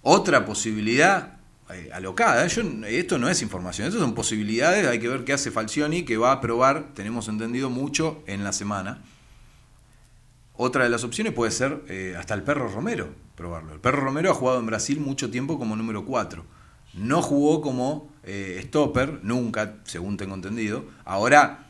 [0.02, 1.38] Otra posibilidad,
[1.70, 2.50] eh, alocada, ¿eh?
[2.88, 6.32] Esto no es información, esto son posibilidades, hay que ver qué hace Falcioni, que va
[6.34, 9.02] a probar, tenemos entendido, mucho en la semana.
[10.56, 13.74] Otra de las opciones puede ser eh, hasta el perro Romero, probarlo.
[13.74, 16.46] El perro Romero ha jugado en Brasil mucho tiempo como número 4.
[16.96, 18.12] No jugó como
[18.62, 20.86] stopper, nunca, según tengo entendido.
[21.06, 21.66] Ahora,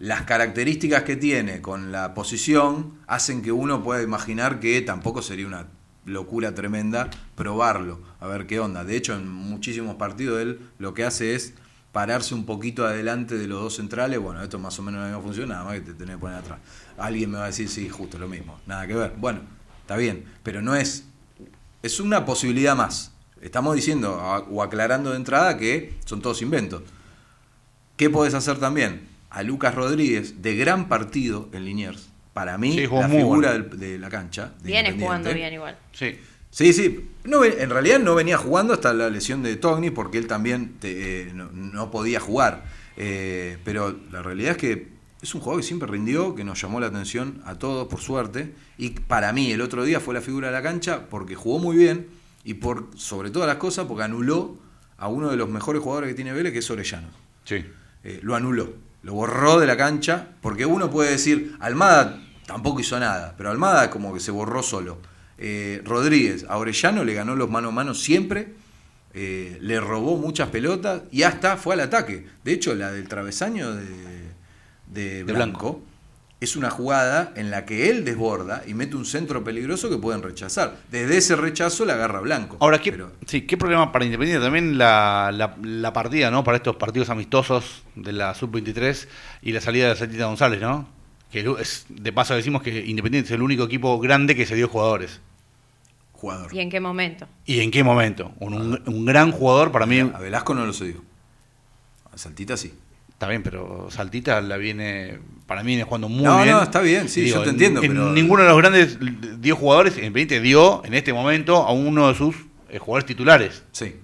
[0.00, 5.46] las características que tiene con la posición hacen que uno pueda imaginar que tampoco sería
[5.46, 5.66] una
[6.10, 8.84] locura tremenda probarlo, a ver qué onda.
[8.84, 11.54] De hecho, en muchísimos partidos él lo que hace es
[11.92, 14.18] pararse un poquito adelante de los dos centrales.
[14.20, 16.38] Bueno, esto más o menos la misma función, nada más que te tenés que poner
[16.38, 16.58] atrás.
[16.98, 19.14] Alguien me va a decir, sí, justo lo mismo, nada que ver.
[19.16, 19.40] Bueno,
[19.80, 21.06] está bien, pero no es.
[21.82, 23.12] Es una posibilidad más.
[23.40, 24.16] Estamos diciendo
[24.50, 26.82] o aclarando de entrada que son todos inventos.
[27.96, 29.08] ¿Qué podés hacer también?
[29.30, 32.09] A Lucas Rodríguez, de gran partido en Liniers.
[32.40, 33.68] Para mí, Sí, la muy figura bueno.
[33.68, 34.52] del- de la cancha.
[34.62, 35.76] de Viene jugando bien igual.
[35.92, 36.18] Sí.
[36.50, 37.10] Sí, sí.
[37.24, 41.28] No, en realidad no venía jugando hasta la lesión de Togni porque él también te-
[41.28, 42.64] eh, no, no podía jugar.
[42.96, 44.88] Eh, pero la realidad es que
[45.20, 48.54] es un jugador que siempre rindió, que nos llamó la atención a todos, por suerte.
[48.78, 51.76] Y para mí, el otro día fue la figura de la cancha porque jugó muy
[51.76, 52.06] bien
[52.42, 54.56] y por sobre todas las cosas porque anuló
[54.96, 57.08] a uno de los mejores jugadores que tiene Vélez, que es Orellano.
[57.44, 57.64] Sí.
[58.02, 58.72] Eh, lo anuló,
[59.02, 62.18] lo borró de la cancha, porque uno puede decir, Almada
[62.52, 64.98] tampoco hizo nada, pero Almada como que se borró solo.
[65.38, 68.54] Eh, Rodríguez, a Orellano le ganó los mano a mano siempre,
[69.14, 72.26] eh, le robó muchas pelotas y hasta fue al ataque.
[72.44, 73.86] De hecho, la del travesaño de,
[74.88, 75.34] de De Blanco,
[75.74, 75.82] Blanco.
[76.40, 80.22] es una jugada en la que él desborda y mete un centro peligroso que pueden
[80.22, 80.76] rechazar.
[80.90, 82.56] Desde ese rechazo la agarra Blanco.
[82.60, 84.44] Ahora, ¿qué, Pero- sí, ¿qué problema para Independiente?
[84.44, 86.42] También la, la, la partida, ¿no?
[86.44, 89.06] Para estos partidos amistosos de la Sub-23
[89.42, 90.99] y la salida de Saltita González, ¿no?
[91.30, 94.68] Que es, de paso decimos que Independiente es el único equipo grande que se dio
[94.68, 95.20] jugadores.
[96.12, 96.52] jugador.
[96.54, 97.26] ¿Y en qué momento?
[97.46, 98.32] ¿Y en qué momento?
[98.40, 100.00] Un, un- un gran jugador para mí.
[100.00, 101.02] A Velasco no lo se dio.
[102.12, 102.74] A Saltita sí.
[103.10, 105.18] Está bien, pero Saltita la viene.
[105.46, 106.50] Para mí viene jugando muy No, bien.
[106.56, 108.98] no, está bien, sí, yo te en- entiendo, en pero- ninguno de los grandes
[109.40, 109.94] dio jugadores.
[109.96, 112.34] Independiente dio en este momento a uno de sus
[112.68, 113.62] eh, jugadores titulares.
[113.72, 113.96] Sí.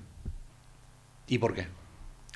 [1.29, 1.67] ¿Y por qué?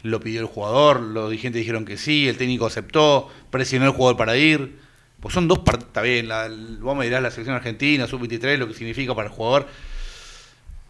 [0.03, 4.17] Lo pidió el jugador, los dirigentes dijeron que sí, el técnico aceptó, presionó al jugador
[4.17, 4.79] para ir.
[5.21, 8.57] Pues son dos partidos, está bien, la, el- vos me dirás la selección argentina, sub-23,
[8.57, 9.67] lo que significa para el jugador.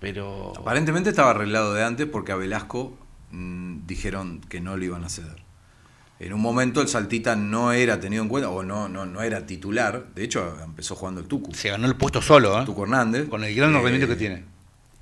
[0.01, 0.53] Pero.
[0.57, 2.97] Aparentemente estaba arreglado de antes porque a Velasco
[3.33, 5.43] mm, dijeron que no lo iban a ceder.
[6.21, 9.47] En un momento el Saltita no era tenido en cuenta, o no, no, no era
[9.47, 10.07] titular.
[10.15, 11.55] De hecho, empezó jugando el Tucu.
[11.55, 12.65] Se ganó el puesto solo, ¿eh?
[12.67, 13.29] Tucu Hernández.
[13.29, 14.45] Con el gran Eh, rendimiento que tiene.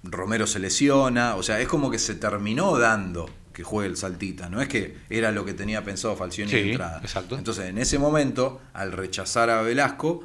[0.05, 4.49] Romero se lesiona, o sea, es como que se terminó dando que juegue el Saltita,
[4.49, 7.01] no es que era lo que tenía pensado Falcioni de Sí, entrada.
[7.03, 7.37] exacto.
[7.37, 10.23] Entonces, en ese momento, al rechazar a Velasco,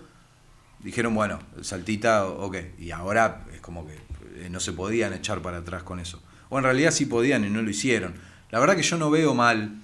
[0.82, 3.96] dijeron, bueno, el Saltita, ok, y ahora es como que
[4.36, 6.22] eh, no se podían echar para atrás con eso.
[6.50, 8.13] O en realidad sí podían y no lo hicieron.
[8.52, 9.78] La verdad que yo no veo mal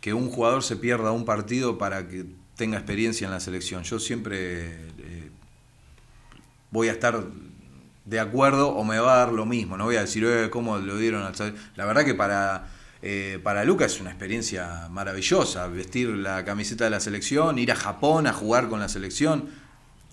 [0.00, 2.24] que un jugador se pierda un partido para que
[2.56, 3.84] tenga experiencia en la selección.
[3.84, 4.64] Yo siempre
[4.98, 5.30] eh,
[6.72, 7.22] voy a estar
[8.04, 9.76] de acuerdo o me va a dar lo mismo.
[9.76, 11.22] No voy a decir, eh, ¿cómo lo dieron?
[11.22, 11.54] al Sal-?".
[11.76, 12.66] La verdad que para,
[13.02, 15.66] eh, para Lucas es una experiencia maravillosa.
[15.68, 19.48] Vestir la camiseta de la selección, ir a Japón a jugar con la selección.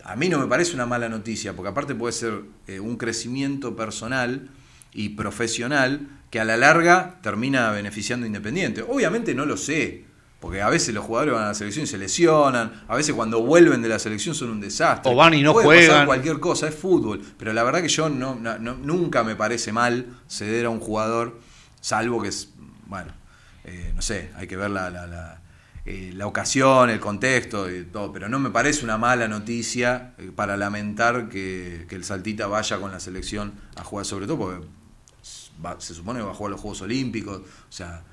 [0.04, 3.76] A mí no me parece una mala noticia, porque aparte puede ser eh, un crecimiento
[3.76, 4.50] personal
[4.93, 8.82] y profesional que a la larga termina beneficiando a Independiente.
[8.88, 10.06] Obviamente no lo sé,
[10.39, 13.41] porque a veces los jugadores van a la selección y se lesionan, a veces cuando
[13.41, 15.12] vuelven de la selección son un desastre.
[15.12, 16.06] O van y no Puede pasar juegan.
[16.06, 19.71] cualquier cosa, es fútbol, pero la verdad que yo no, no- no- nunca me parece
[19.73, 21.39] mal ceder a un jugador,
[21.82, 22.50] salvo que es,
[22.88, 23.12] bueno,
[23.65, 25.41] eh, no sé, hay que ver la, la, la,
[25.86, 30.32] eh, la ocasión, el contexto y todo, pero no me parece una mala noticia eh,
[30.36, 34.67] para lamentar que, el Saltita vaya con la selección a jugar, sobre todo porque
[35.63, 38.04] va- se supone que va a jugar los Juegos Olímpicos, o sea,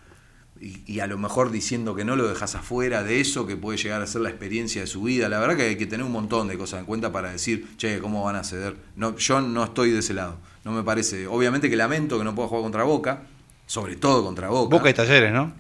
[0.61, 3.77] y, y a lo mejor diciendo que no lo dejas afuera de eso, que puede
[3.77, 5.29] llegar a ser la experiencia de su vida.
[5.29, 7.99] La verdad que hay que tener un montón de cosas en cuenta para decir, che,
[7.99, 8.77] ¿cómo van a ceder?
[8.95, 10.39] No, yo no estoy de ese lado.
[10.65, 11.27] No me parece.
[11.27, 13.25] Obviamente que lamento que no pueda jugar contra Boca,
[13.66, 14.77] sobre todo contra Boca.
[14.77, 15.53] Boca y Talleres, ¿no?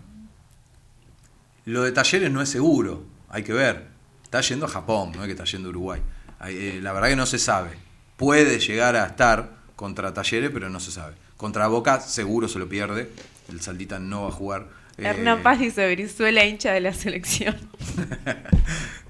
[1.66, 3.86] Lo de Talleres no es seguro, hay que ver.
[4.22, 6.00] Está yendo a Japón, no es que está yendo a Uruguay.
[6.46, 7.70] Eh, la verdad que no se sabe.
[8.16, 11.14] Puede llegar a estar contra Talleres, pero no se sabe.
[11.36, 13.10] Contra Boca seguro se lo pierde.
[13.48, 14.68] El Saldita no va a jugar.
[14.98, 17.56] Eh, Hernán Paz dice Brizuela hincha de la selección.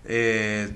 [0.06, 0.68] Eh,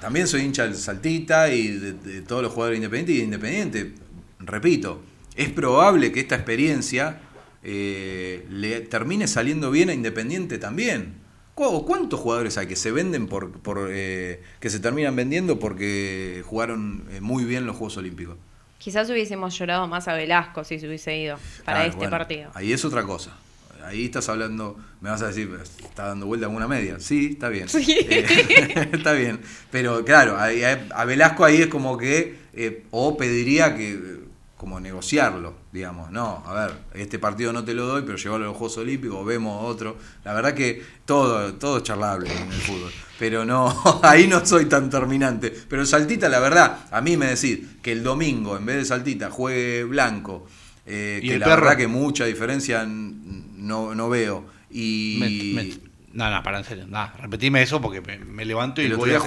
[0.00, 3.94] también soy hincha del Saltita y de, de todos los jugadores independientes y de Independiente.
[4.40, 5.02] Repito,
[5.36, 7.20] es probable que esta experiencia
[7.62, 11.14] eh, le termine saliendo bien a Independiente también.
[11.54, 16.42] ¿Cu- ¿Cuántos jugadores hay que se venden por, por eh, que se terminan vendiendo porque
[16.46, 18.36] jugaron eh, muy bien los Juegos Olímpicos?
[18.78, 22.50] Quizás hubiésemos llorado más a Velasco si se hubiese ido para Claro, este bueno, partido.
[22.54, 23.36] Ahí es otra cosa.
[23.84, 25.50] Ahí estás hablando, me vas a decir,
[25.82, 27.00] está dando vuelta alguna media.
[27.00, 27.68] Sí, está bien.
[27.68, 27.96] Sí.
[28.08, 29.40] Eh, está bien.
[29.72, 34.21] Pero claro, a Velasco ahí es como que, eh, o pediría que,
[34.62, 36.12] como negociarlo, digamos.
[36.12, 39.26] No, a ver, este partido no te lo doy, pero llevarlo a los Juegos Olímpicos,
[39.26, 39.96] vemos otro.
[40.24, 42.92] La verdad que todo, todo es charlable en el fútbol.
[43.18, 45.52] Pero no, ahí no soy tan terminante.
[45.68, 49.30] Pero Saltita, la verdad, a mí me decís que el domingo, en vez de Saltita,
[49.32, 50.46] juegue Blanco.
[50.86, 51.62] eh, ¿Y que la perro?
[51.62, 54.44] verdad que mucha diferencia no, no veo.
[54.70, 55.78] Y Me- me-
[56.12, 56.86] no, no, para en serio.
[56.88, 59.18] Nada, repetime eso porque me, me levanto y voy a,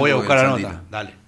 [0.00, 0.82] voy a buscar la nota.
[0.90, 1.27] Dale.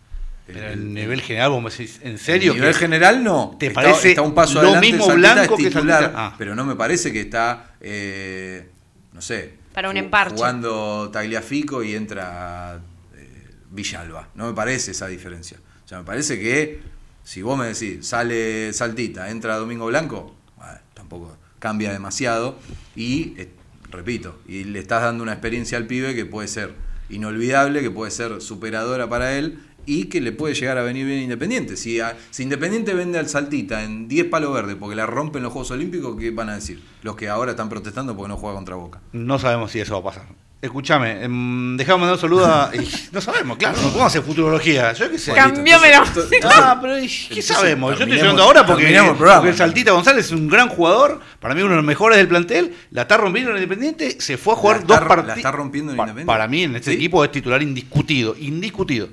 [0.52, 2.52] Pero El- el, el- nivel general, vos me decís, ¿en serio?
[2.52, 3.56] a nivel general no.
[3.58, 6.12] ¿Te Está- parece está un paso lo adelante, mismo Saltita Blanco es que titular?
[6.16, 6.34] Ah.
[6.38, 8.68] Pero no me parece que está, eh,
[9.12, 10.36] no sé, Para un emparche.
[10.36, 12.80] jugando Tagliafico y entra
[13.16, 14.28] eh, Villalba.
[14.34, 15.58] No me parece esa diferencia.
[15.84, 16.80] O sea, me parece que
[17.24, 22.58] si vos me decís, sale Saltita, entra Domingo Blanco, bueno, tampoco cambia demasiado.
[22.96, 23.48] Y, eh,
[23.90, 26.74] repito, y le estás dando una experiencia al pibe que puede ser
[27.10, 31.20] inolvidable, que puede ser superadora para él y que le puede llegar a venir bien
[31.20, 31.76] Independiente.
[31.76, 35.52] Si, a- si Independiente vende al Saltita en 10 palos verdes porque la rompen los
[35.52, 36.82] Juegos Olímpicos, ¿qué van a decir?
[37.02, 39.00] Los que ahora están protestando porque no juega contra Boca.
[39.12, 40.28] No sabemos si eso va a pasar.
[40.62, 42.70] Escúchame, em, dejame mandar un saludo a.
[42.74, 44.92] y no sabemos, claro, no podemos hacer futurología.
[44.92, 45.32] Yo qué sé.
[45.32, 46.02] Cambiómelo.
[46.44, 47.96] Ah, pero ¿y ¿qué Entonces, sabemos?
[47.98, 49.40] Yo estoy llegando ahora porque, el programa.
[49.40, 52.74] porque Saltita González es un gran jugador, para mí uno de los mejores del plantel,
[52.90, 55.28] la está rompiendo en el Independiente, se fue a jugar La está dos partidos.
[55.28, 56.26] la está rompiendo en Pa- Independiente.
[56.30, 56.96] Para mí en este ¿Sí?
[56.98, 59.08] equipo es titular indiscutido, indiscutido,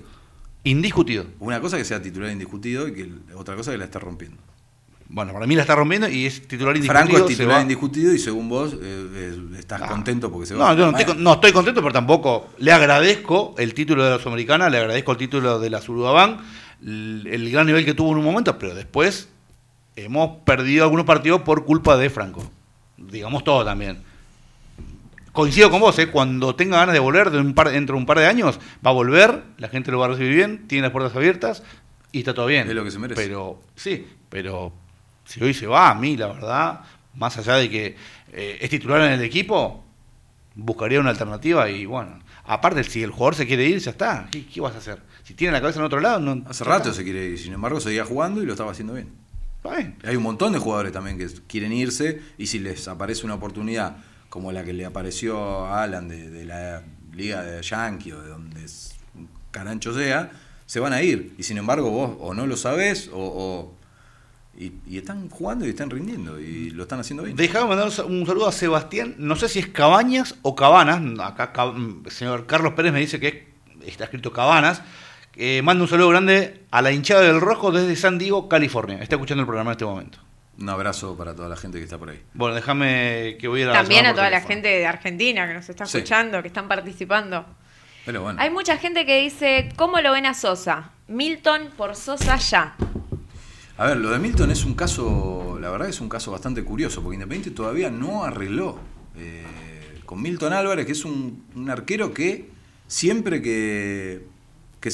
[0.69, 1.25] indiscutido.
[1.39, 4.37] Una cosa que sea titular indiscutido y que otra cosa que la está rompiendo.
[5.09, 7.05] Bueno, para mí la está rompiendo y es titular indiscutido.
[7.07, 9.87] Franco es titular indiscutido y según vos eh, eh, estás Ah.
[9.87, 10.73] contento porque se No, va.
[10.75, 14.69] yo no estoy, no estoy contento, pero tampoco le agradezco el título de la Sudamericana,
[14.69, 16.39] le agradezco el título de la Surubabán,
[16.83, 19.29] el, el gran nivel que tuvo en un momento, pero después
[19.95, 22.51] hemos perdido algunos partidos por culpa de Franco.
[22.97, 23.99] Digamos todo también.
[25.37, 26.07] Coincido con vos, ¿eh?
[26.07, 28.89] cuando tenga ganas de volver de un par, dentro de un par de años, va
[28.89, 31.61] a volver, la gente lo va a recibir bien, tiene las puertas abiertas
[32.11, 32.67] y está todo bien.
[32.67, 33.21] Es lo que se merece.
[33.21, 34.73] Pero, sí, pero
[35.25, 36.81] si hoy se va, a mí, la verdad,
[37.13, 37.95] más allá de que
[38.33, 39.83] eh, es titular en el equipo,
[40.55, 44.29] buscaría una alternativa y bueno, aparte si el jugador se quiere ir, ya está.
[44.31, 45.03] ¿Qué, qué vas a hacer?
[45.21, 46.49] Si tiene la cabeza en otro lado, no.
[46.49, 46.93] Hace rato está.
[46.97, 49.11] se quiere ir, sin embargo seguía jugando y lo estaba haciendo bien.
[49.63, 49.97] Bien.
[50.03, 53.97] Hay un montón de jugadores también que quieren irse y si les aparece una oportunidad
[54.37, 58.63] como la que le apareció a Alan de, la Liga de Yankee o de donde
[58.63, 58.95] es
[59.49, 60.29] carancho sea,
[60.67, 61.33] se van a ir.
[61.39, 63.73] Y sin embargo vos o no lo sabés o...
[64.55, 67.35] y, están jugando y están rindiendo y lo están haciendo bien.
[67.35, 71.01] Dejame mandar un sa- un saludo a Sebastián, no sé si es Cabañas o Cabanas,
[71.19, 71.51] acá
[72.05, 73.27] el señor Carlos Pérez me dice que
[73.81, 74.83] es- está escrito Cabanas.
[75.35, 78.99] Eh, manda un saludo grande a la hinchada del Rojo desde San Diego, California.
[79.01, 80.19] Está escuchando el programa en este momento.
[80.59, 82.19] Un abrazo para toda la gente que está por ahí.
[82.33, 85.69] Bueno, déjame que voy a la También a toda la gente de Argentina que nos
[85.69, 85.97] está Sí.
[85.99, 87.45] escuchando, que están participando.
[88.05, 88.41] Pero bueno.
[88.41, 90.91] Hay mucha gente que dice, ¿cómo lo ven a Sosa?
[91.07, 92.75] Milton por Sosa ya.
[93.77, 97.03] A ver, lo de Milton es un caso, la verdad es un caso bastante curioso,
[97.03, 98.79] porque Independiente todavía no arregló
[99.17, 99.45] eh,
[100.05, 102.49] con Milton Álvarez, que es un, un arquero que
[102.87, 104.25] siempre que,
[104.79, 104.89] que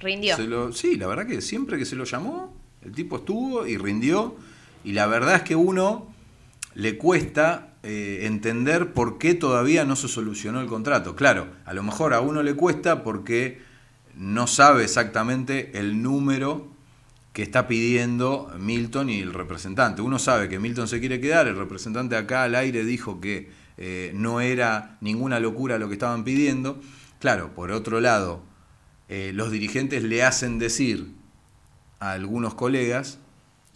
[0.00, 0.36] Rindió.
[0.36, 2.54] se lo, sí, la verdad que siempre que se lo llamó,
[2.84, 4.36] el tipo estuvo y rindió,
[4.86, 6.14] y la verdad es que uno
[6.74, 11.16] le cuesta eh, entender por qué todavía no se solucionó el contrato.
[11.16, 13.60] Claro, a lo mejor a uno le cuesta porque
[14.14, 16.68] no sabe exactamente el número
[17.32, 20.02] que está pidiendo Milton y el representante.
[20.02, 24.12] Uno sabe que Milton se quiere quedar, el representante acá al aire dijo que eh,
[24.14, 26.80] no era ninguna locura lo que estaban pidiendo.
[27.18, 28.40] Claro, por otro lado,
[29.08, 31.12] eh, los dirigentes le hacen decir
[31.98, 33.18] a algunos colegas,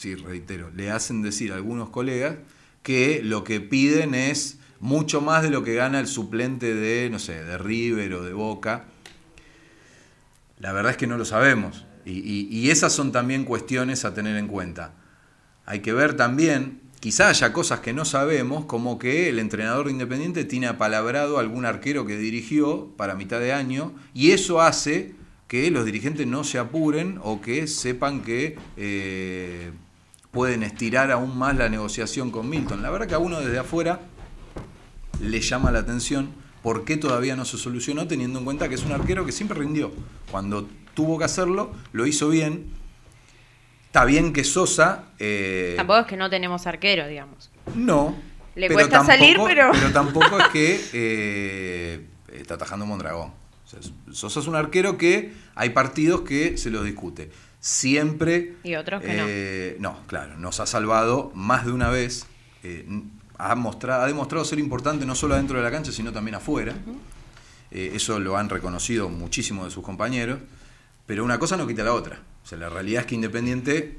[0.01, 2.37] sí, reitero, le hacen decir a algunos colegas
[2.83, 7.19] que lo que piden es mucho más de lo que gana el suplente de, no
[7.19, 8.87] sé, de River o de Boca.
[10.59, 11.85] La verdad es que no lo sabemos.
[12.07, 14.95] Y, esas son también cuestiones a tener en cuenta.
[15.67, 19.93] Hay que ver también, quizá haya cosas que no sabemos, como que el entrenador de
[19.93, 25.15] Independiente tiene apalabrado a algún arquero que dirigió para mitad de año, y eso hace
[25.47, 29.73] que los dirigentes no se apuren o que sepan que eh,
[30.31, 32.83] pueden estirar aún más la negociación con Milton.
[32.83, 34.01] La verdad que a uno desde afuera
[35.21, 36.31] le llama la atención
[36.63, 39.59] por qué todavía no se solucionó, teniendo en cuenta que es un arquero que siempre
[39.59, 39.93] rindió.
[40.31, 42.67] Cuando tuvo que hacerlo, lo hizo bien.
[43.87, 45.07] Está bien que Sosa...
[45.19, 47.51] eh, Tampoco es que no tenemos arquero, digamos.
[47.75, 48.17] no.
[48.57, 53.29] Le pero cuesta salir, pero- Pero tampoco es que eh, está atajando Mondragón.
[53.31, 53.79] O sea,
[54.13, 57.31] Sosa es un arquero que hay partidos que se los discute.
[57.61, 58.57] Siempre...
[58.65, 59.99] Y otros que eh, no.
[60.07, 62.27] claro, nos ha salvado más de una vez.
[62.63, 62.87] eh,
[63.39, 66.75] ha, mostrado, ha demostrado ser importante no solo adentro de la cancha, sino también afuera.
[67.71, 70.39] Eh, eso lo han reconocido muchísimos de sus compañeros.
[71.07, 72.21] Pero una cosa no quita la otra.
[72.45, 73.99] O sea, la realidad es que Independiente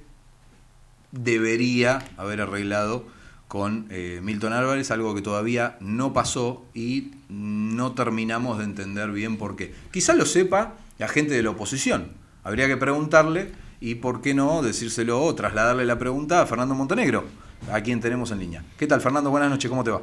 [1.11, 3.05] debería haber arreglado
[3.47, 9.37] con eh, Milton Álvarez, algo que todavía no pasó y no terminamos de entender bien
[9.37, 9.73] por qué.
[9.91, 12.20] Quizás lo sepa la gente de la oposición.
[12.43, 17.25] Habría que preguntarle y por qué no decírselo o trasladarle la pregunta a Fernando Montenegro,
[17.71, 18.63] a quien tenemos en línea.
[18.77, 19.29] ¿Qué tal, Fernando?
[19.29, 20.01] Buenas noches, ¿cómo te va?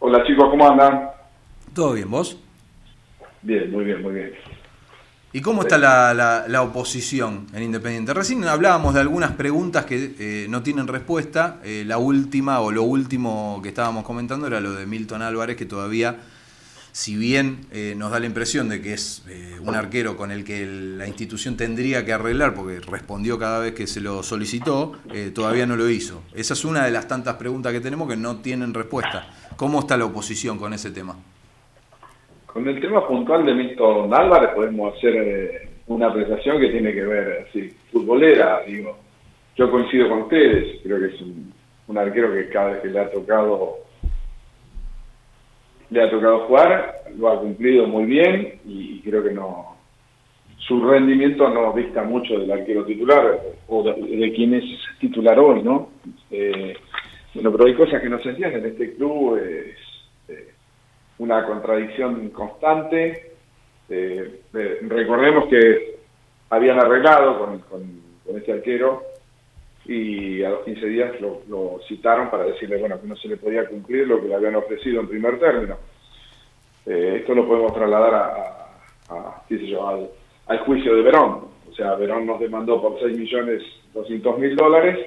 [0.00, 1.08] Hola chicos, ¿cómo andan?
[1.74, 2.38] ¿Todo bien, vos?
[3.42, 4.32] Bien, muy bien, muy bien.
[5.32, 8.14] ¿Y cómo está la, la- la oposición en Independiente?
[8.14, 11.60] Recién hablábamos de algunas preguntas que eh, no tienen respuesta.
[11.62, 15.66] Eh, la última o lo último que estábamos comentando era lo de Milton Álvarez, que
[15.66, 16.16] todavía,
[16.96, 20.44] si bien eh, nos da la impresión de que es eh, un arquero con el
[20.44, 25.30] que la institución tendría que arreglar, porque respondió cada vez que se lo solicitó, eh,
[25.30, 26.22] todavía no lo hizo.
[26.34, 29.28] Esa es una de las tantas preguntas que tenemos que no tienen respuesta.
[29.58, 31.16] ¿Cómo está la oposición con ese tema?
[32.46, 37.46] Con el tema puntual de Milton Álvarez podemos hacer una apreciación que tiene que ver,
[37.46, 38.96] así, futbolera, digo.
[39.54, 41.52] Yo coincido con ustedes, creo que es un,
[41.88, 43.85] un arquero que cada vez que le ha tocado
[45.90, 49.76] le ha tocado jugar, lo ha cumplido muy bien y creo que no
[50.66, 54.64] su rendimiento no dista mucho del arquero titular o de, quien es
[54.98, 55.90] titular hoy, ¿no?
[56.30, 56.74] Eh,
[57.34, 58.66] bueno, pero hay cosas que no se entienden.
[58.66, 59.76] Este club es
[60.28, 60.48] eh,
[61.18, 63.32] una contradicción constante.
[63.88, 64.40] Eh,
[64.88, 65.98] recordemos que
[66.50, 68.06] habían arreglado con, con,
[68.36, 69.02] este arquero
[69.88, 73.66] y a los 15 días lo, citaron para decirle bueno que no se le podía
[73.66, 75.76] cumplir lo que le habían ofrecido en primer término.
[76.84, 80.10] esto lo podemos trasladar a, a, yo,
[80.46, 81.48] al juicio de Verón.
[81.70, 83.62] O sea, Verón nos demandó por 6 millones
[83.94, 84.98] 200 mil dólares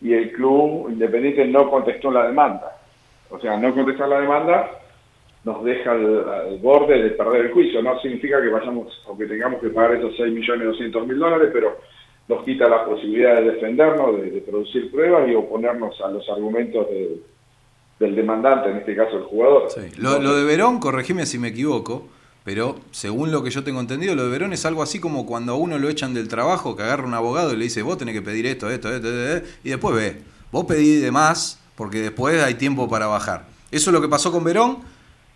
[0.00, 2.78] y el club independiente no contestó la demanda.
[3.30, 4.70] O sea, no contestar la demanda
[5.44, 7.82] nos deja al, borde de perder el juicio.
[7.82, 11.50] No significa que vayamos o que tengamos que pagar esos 6 millones 200 mil dólares,
[11.52, 11.78] pero
[12.28, 16.86] nos quita la posibilidad de defendernos, de, producir pruebas y oponernos a los argumentos
[17.98, 19.68] del demandante, en este caso el jugador.
[19.98, 22.06] Lo, lo de Verón, corregime si me equivoco,
[22.44, 25.52] pero según lo que yo tengo entendido, lo de Verón es algo así como cuando
[25.52, 28.14] a uno lo echan del trabajo, que agarra un abogado y le dice, vos tenés
[28.14, 32.42] que pedir esto, esto, esto, esto, y después ve, vos pedí de más porque después
[32.42, 33.46] hay tiempo para bajar.
[33.70, 34.78] Eso es lo que pasó con Verón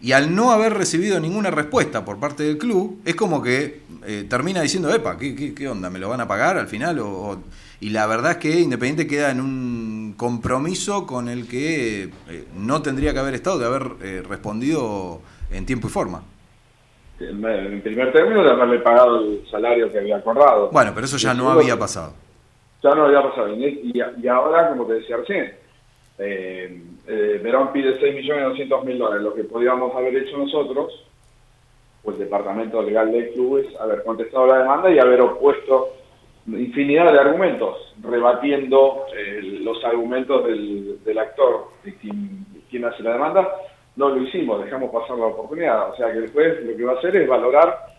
[0.01, 4.27] y al no haber recibido ninguna respuesta por parte del club, es como que eh,
[4.29, 5.91] termina diciendo, epa, ¿qué, ¿qué, onda?
[5.91, 6.99] ¿Me lo van a pagar al final?
[7.01, 7.39] O,
[7.81, 12.83] y la verdad es que Independiente queda en un compromiso con el que eh, no
[12.83, 15.21] tendría que haber estado, de haber eh, respondido
[15.51, 16.23] en tiempo y forma
[17.19, 20.71] en primer término de haberle pagado el salario que había acordado.
[20.71, 22.13] Bueno, pero eso ya no había pasado.
[22.83, 23.55] Ya no había pasado.
[23.55, 23.93] Y,
[24.23, 25.53] y ahora, como te decía recién,
[26.19, 29.23] eh, eh, Verón pide 6.200.000 dólares.
[29.23, 31.07] Lo que podíamos haber hecho nosotros,
[32.03, 35.93] pues el departamento legal del club, es haber contestado la demanda y haber opuesto
[36.47, 43.15] infinidad de argumentos, rebatiendo eh, los argumentos del, del actor, de quien, quien hace la
[43.15, 43.49] demanda,
[43.97, 45.91] no lo hicimos, dejamos pasar la oportunidad.
[45.91, 47.96] O sea que el juez lo que va a hacer es valorar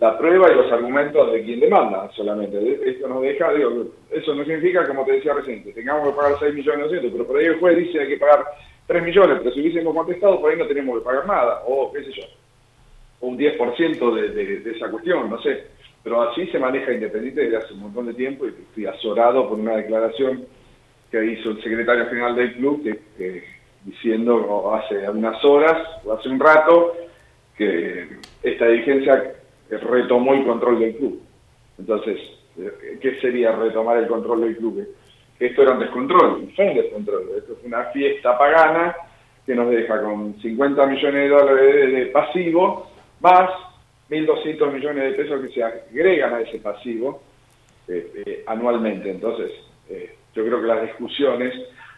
[0.00, 2.80] la prueba y los argumentos de quien demanda solamente.
[2.90, 6.38] Esto nos deja, digo, eso no significa, como te decía recién, que tengamos que pagar
[6.38, 8.46] 6 millones 200, pero por ahí el juez dice que hay que pagar
[8.86, 12.02] 3 millones, pero si hubiésemos contestado, por ahí no tenemos que pagar nada, o qué
[12.04, 12.22] sé yo,
[13.20, 15.64] o un 10% de, de, de esa cuestión, no sé.
[16.02, 19.58] Pero así se maneja Independiente desde hace un montón de tiempo y estoy azorado por
[19.58, 20.46] una declaración
[21.10, 22.82] que hizo el secretario general del club
[23.84, 26.96] diciendo hace unas horas o hace un rato
[27.54, 28.08] que
[28.42, 29.34] esta dirigencia
[29.78, 31.20] retomó el control del club.
[31.78, 32.18] Entonces,
[33.00, 34.86] ¿qué sería retomar el control del club?
[35.38, 37.30] Esto era un descontrol, fue un descontrol.
[37.36, 38.94] Esto es una fiesta pagana
[39.46, 42.90] que nos deja con 50 millones de dólares de pasivo,
[43.20, 43.50] más
[44.10, 47.22] 1.200 millones de pesos que se agregan a ese pasivo
[47.88, 49.10] eh, eh, anualmente.
[49.10, 49.50] Entonces,
[49.88, 51.54] eh, yo creo que las discusiones,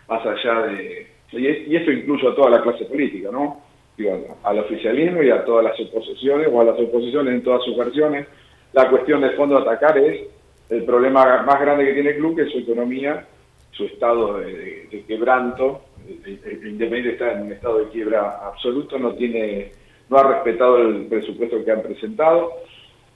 [0.08, 3.60] más allá de, y, esto incluye a toda la clase política, ¿no?
[4.08, 8.26] Al oficialismo y a todas las oposiciones, o a las oposiciones en todas sus versiones.
[8.72, 10.28] La cuestión de fondo a atacar es
[10.70, 13.26] el problema más grande que tiene el club, que es su economía,
[13.72, 15.82] su estado de, quebranto.
[16.06, 19.72] El, Independiente está en un estado de quiebra absoluto, no tiene,
[20.08, 22.52] no ha respetado el presupuesto que han presentado.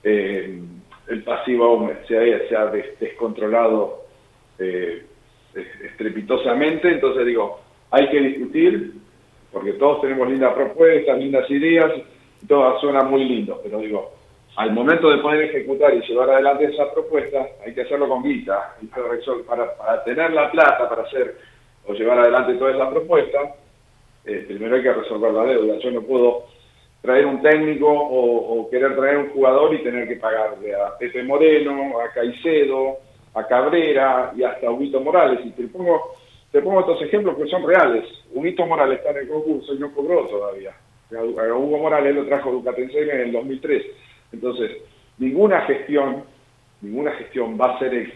[0.03, 0.59] Eh,
[1.07, 2.65] el pasivo se ha, se ha
[2.99, 4.05] descontrolado
[4.59, 5.03] eh,
[5.83, 7.59] estrepitosamente, entonces digo,
[7.91, 8.93] hay que discutir,
[9.57, 11.91] porque todos tenemos lindas propuestas, lindas ideas,
[12.47, 14.11] todas suenan muy lindos, pero digo,
[14.55, 18.75] al momento de poder ejecutar y llevar adelante esa propuesta, hay que hacerlo con guita.
[19.47, 21.37] Para, para tener la plata para hacer
[21.87, 23.39] o llevar adelante toda esa propuesta,
[24.25, 25.77] eh, primero hay que resolver la deuda.
[25.79, 26.43] Yo no puedo
[27.01, 31.99] traer un técnico o, querer traer un jugador y tener que pagarle a Pepe Moreno,
[31.99, 32.97] a Caicedo,
[33.33, 35.39] a Cabrera y hasta a Huito Morales.
[35.43, 36.13] Y te pongo
[36.51, 38.05] te pongo estos ejemplos que son reales.
[38.33, 40.71] Unito Morales está en el concurso y no cobró todavía.
[41.11, 43.85] Hugo Morales lo trajo Ducatense en el 2003.
[44.33, 44.71] Entonces,
[45.17, 46.23] ninguna gestión,
[46.81, 48.11] ninguna gestión va a ser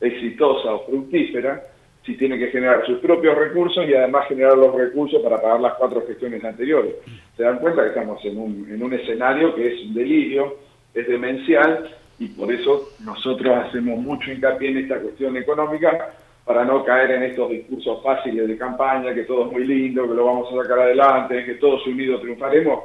[0.00, 1.62] exitosa o fructífera
[2.04, 5.74] si tiene que generar sus propios recursos y además generar los recursos para pagar las
[5.74, 6.94] cuatro gestiones anteriores.
[7.36, 10.56] Se dan cuenta que estamos en un, en un escenario que es un delirio,
[10.94, 16.14] es demencial y por eso nosotros hacemos mucho hincapié en esta cuestión económica
[16.48, 20.14] para no caer en estos discursos fáciles de campaña, que todo es muy lindo, que
[20.14, 22.84] lo vamos a sacar adelante, que todos unidos triunfaremos.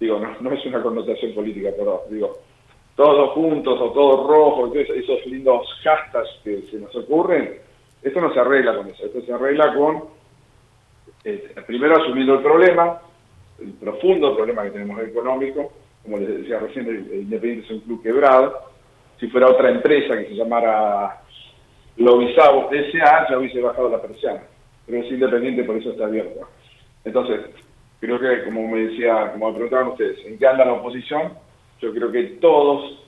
[0.00, 2.38] Digo, no, es una connotación política, pero digo,
[2.94, 7.58] todos juntos o todos rojos, esos lindos hashtags que se nos ocurren,
[8.02, 10.04] esto no se arregla con eso, esto se arregla con,
[11.22, 12.98] eh, primero asumiendo el problema,
[13.60, 15.70] el profundo problema que tenemos económico,
[16.02, 18.58] como les decía recién, el Independiente es un club quebrado,
[19.20, 21.25] si fuera otra empresa que se llamara
[21.96, 24.42] lo visado ese ya hubiese bajado la persiana,
[24.86, 26.48] pero es independiente, por eso está abierto.
[27.04, 27.40] Entonces,
[28.00, 31.32] creo que, como me decía, como me preguntaban ustedes, ¿en qué anda la oposición?
[31.80, 33.06] Yo creo que todos,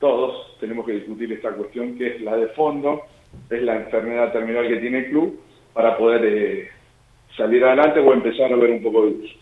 [0.00, 3.02] todos tenemos que discutir esta cuestión que es la de fondo,
[3.50, 5.40] es la enfermedad terminal que tiene el club
[5.72, 6.68] para poder eh,
[7.36, 9.36] salir adelante o empezar a ver un poco de luz.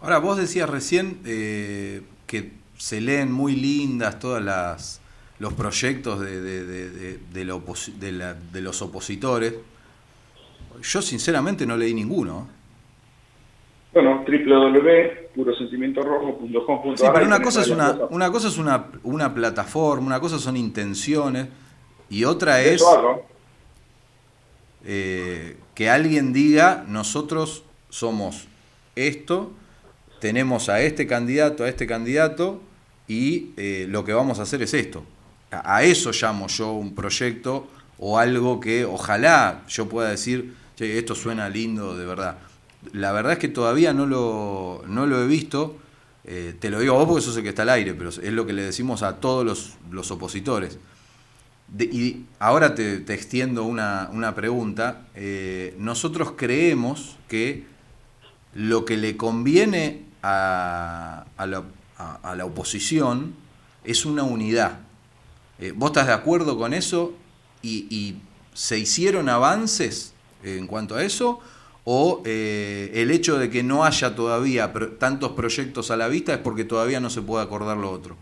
[0.00, 5.01] Ahora, vos decías recién eh, que se leen muy lindas todas las
[5.42, 7.44] los proyectos de, de, de, de
[8.12, 9.54] la, los opositores.
[10.80, 12.46] Yo sinceramente no leí ninguno.
[13.92, 16.96] Bueno, www.purosentimientorrojo.com.
[16.96, 20.56] Sí, pero una cosa es una, una cosa es una, una plataforma, una cosa son
[20.56, 21.48] intenciones
[22.08, 22.80] y otra es
[24.84, 28.46] eh, que alguien diga nosotros somos
[28.94, 29.50] esto,
[30.20, 32.60] tenemos a este candidato, a este candidato
[33.08, 35.02] y eh, lo que vamos a hacer es esto.
[35.52, 41.14] A, eso llamo yo un proyecto o algo que ojalá yo pueda decir, che, esto
[41.14, 42.38] suena lindo de verdad.
[42.92, 45.76] La verdad es que todavía no lo, no lo he visto.
[46.24, 48.32] Eh, te lo digo a vos porque eso sé que está al aire, pero es
[48.32, 50.78] lo que le decimos a todos los, los opositores.
[51.78, 55.02] y ahora te, te extiendo una, una pregunta.
[55.14, 57.64] Eh, nosotros creemos que
[58.54, 61.64] lo que le conviene a, a, la,
[61.96, 63.34] a, la, oposición
[63.84, 64.80] es una unidad.
[65.62, 67.12] Eh, ¿Vos estás de acuerdo con eso?
[67.62, 68.16] ¿Y,
[68.52, 71.38] se hicieron avances en cuanto a eso?
[71.84, 76.38] ¿O eh, el hecho de que no haya todavía tantos proyectos a la vista es
[76.38, 78.16] porque todavía no se puede acordar lo otro?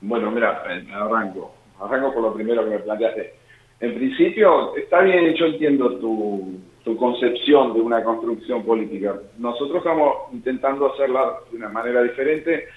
[0.00, 1.54] Bueno, mira, eh, arranco.
[1.80, 3.34] Arranco por lo primero que me planteaste.
[3.80, 9.16] En principio, está bien, yo entiendo tu concepción de una construcción política.
[9.36, 12.68] Nosotros estamos intentando hacerla de una manera diferente.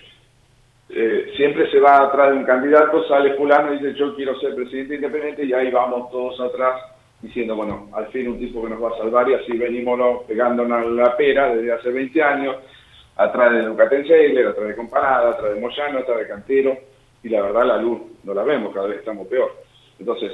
[0.89, 4.53] Eh, siempre se va atrás de un candidato, sale fulano y dice yo quiero ser
[4.55, 6.79] presidente independiente y ahí vamos todos atrás
[7.21, 10.85] diciendo, bueno, al fin un tipo que nos va a salvar y así venimos pegándonos
[10.91, 12.57] la pera desde hace 20 años,
[13.15, 16.77] atrás de Ducaten atrás de Comparada, atrás de Moyano, atrás de Cantero,
[17.23, 19.51] y la verdad la luz no la vemos, cada vez estamos peor.
[19.99, 20.31] Entonces,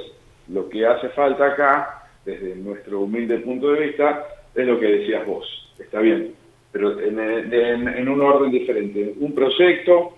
[0.48, 5.26] lo que hace falta acá desde nuestro humilde punto de vista, es lo que decías
[5.26, 5.72] vos.
[5.78, 6.34] Está bien,
[6.70, 9.14] pero en, un orden diferente.
[9.18, 10.16] Un proyecto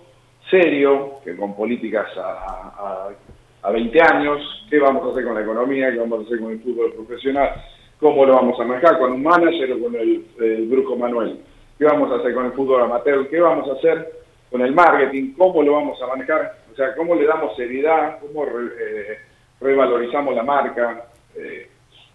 [0.49, 3.11] serio, que con políticas a,
[3.63, 6.51] a, 20 años, qué vamos a hacer con la economía, qué vamos a hacer con
[6.51, 7.49] el fútbol profesional,
[7.99, 11.39] cómo lo vamos a manejar con un manager o con el, el Brujo Manuel,
[11.77, 14.11] qué vamos a hacer con el fútbol amateur, qué vamos a hacer
[14.51, 18.45] con el marketing, cómo lo vamos a manejar, o sea, cómo le damos seriedad, cómo
[18.45, 19.17] eh,
[19.59, 21.07] revalorizamos la marca.
[21.35, 21.69] Eh,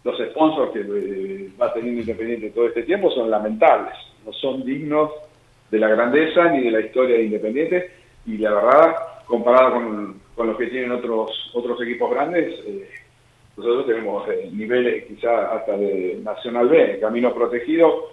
[0.04, 5.10] los sponsors que eh, va teniendo Independiente todo este tiempo son lamentables, no son dignos
[5.70, 7.99] de la grandeza ni de la historia de Independiente
[8.30, 12.88] y la verdad, comparado con, con los que tienen otros otros equipos grandes, eh,
[13.56, 18.10] nosotros tenemos eh, niveles quizá hasta de Nacional B, Camino Protegido,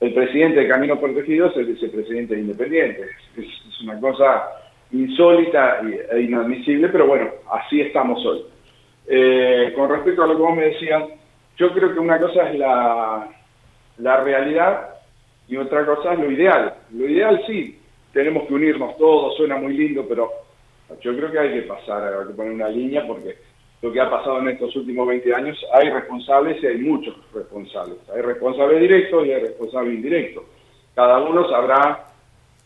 [0.00, 3.02] el presidente de Camino Protegido es el vicepresidente de Independiente,
[3.36, 3.46] es,
[3.82, 4.48] una cosa
[4.92, 5.80] insólita
[6.10, 8.44] e inadmisible, pero bueno, así estamos hoy.
[9.06, 11.04] Eh, con respecto a lo que vos me decías,
[11.56, 13.28] yo creo que una cosa es la,
[13.98, 14.94] la realidad
[15.48, 16.74] y otra cosa es lo ideal.
[16.92, 17.78] Lo ideal sí,
[18.14, 20.30] tenemos que unirnos todos, suena muy lindo, pero
[21.00, 23.36] yo creo que hay que pasar, hay que poner una línea porque
[23.82, 27.98] lo que ha pasado en estos últimos 20 años, hay responsables y hay muchos responsables.
[28.14, 30.44] Hay responsables directos y hay responsables indirectos.
[30.94, 32.06] Cada uno sabrá,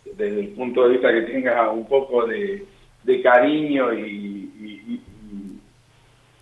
[0.05, 2.65] desde el punto de vista que tenga un poco de,
[3.23, 5.01] cariño y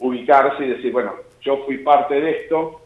[0.00, 2.80] ubicarse y decir, bueno, yo fui parte de esto,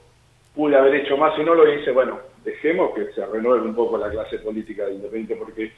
[0.54, 3.98] pude haber hecho más y no lo hice, bueno, dejemos que se renueve un poco
[3.98, 5.72] la clase política de Independiente, porque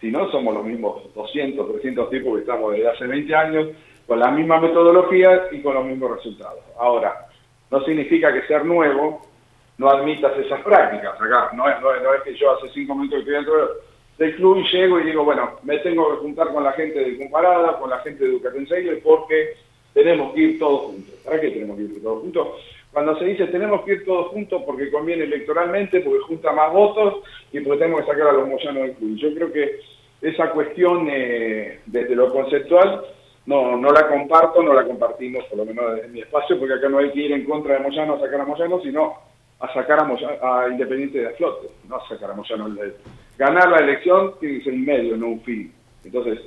[0.00, 3.68] si no somos los mismos 200, 300 tipos que estamos desde hace 20 años,
[4.06, 6.60] con la misma metodología y con los mismos resultados.
[6.78, 7.26] Ahora,
[7.70, 9.26] no significa que ser nuevo
[9.78, 11.14] no admitas esas prácticas.
[11.20, 13.68] Acá no es, no es, que yo hace cinco minutos estoy dentro
[14.18, 17.18] del club y llego y digo, bueno, me tengo que juntar con la gente de
[17.18, 19.54] Comparada, con la gente de Ducatenseiro, porque
[19.92, 21.14] tenemos que ir todos juntos.
[21.24, 22.48] ¿Para qué tenemos que ir todos juntos?
[22.96, 27.16] Cuando se dice tenemos que ir todos juntos porque conviene electoralmente, porque junta más votos
[27.52, 29.16] y porque tenemos que sacar a los moyanos del club.
[29.18, 29.80] Yo creo que
[30.22, 33.02] esa cuestión eh, desde lo conceptual
[33.44, 36.88] no, no la comparto, no la compartimos, por lo menos en mi espacio, porque acá
[36.88, 39.12] no hay que ir en contra de Moyano a sacar a Moyano, sino
[39.60, 42.74] a sacar a, a Independiente de flote, no a sacar a Moyano.
[43.36, 45.70] Ganar la elección tiene que ser un medio, no un fin.
[46.02, 46.40] Entonces,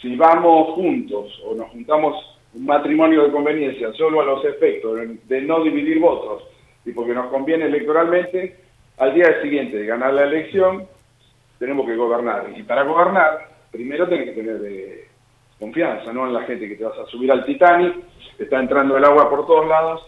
[0.00, 5.40] si vamos juntos o nos juntamos un matrimonio de conveniencia solo a los efectos de
[5.42, 6.44] no dividir votos
[6.84, 8.56] y porque nos conviene electoralmente,
[8.98, 10.86] al día siguiente de ganar la elección
[11.58, 12.52] tenemos que gobernar.
[12.56, 15.04] Y para gobernar, primero tenés que tener eh,
[15.58, 17.94] confianza, no en la gente que te vas a subir al Titanic,
[18.38, 20.02] está entrando el agua por todos lados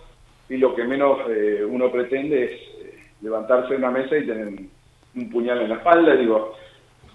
[0.48, 4.48] y lo que menos eh, uno pretende es eh, levantarse de una mesa y tener
[4.48, 6.54] un puñal en la espalda, digo,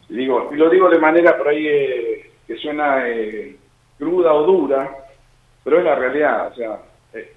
[0.07, 3.03] digo, y lo digo de manera por ahí eh, que suena
[3.97, 4.98] cruda o dura,
[5.69, 6.79] pero es la realidad, o sea,
[7.13, 7.31] eh,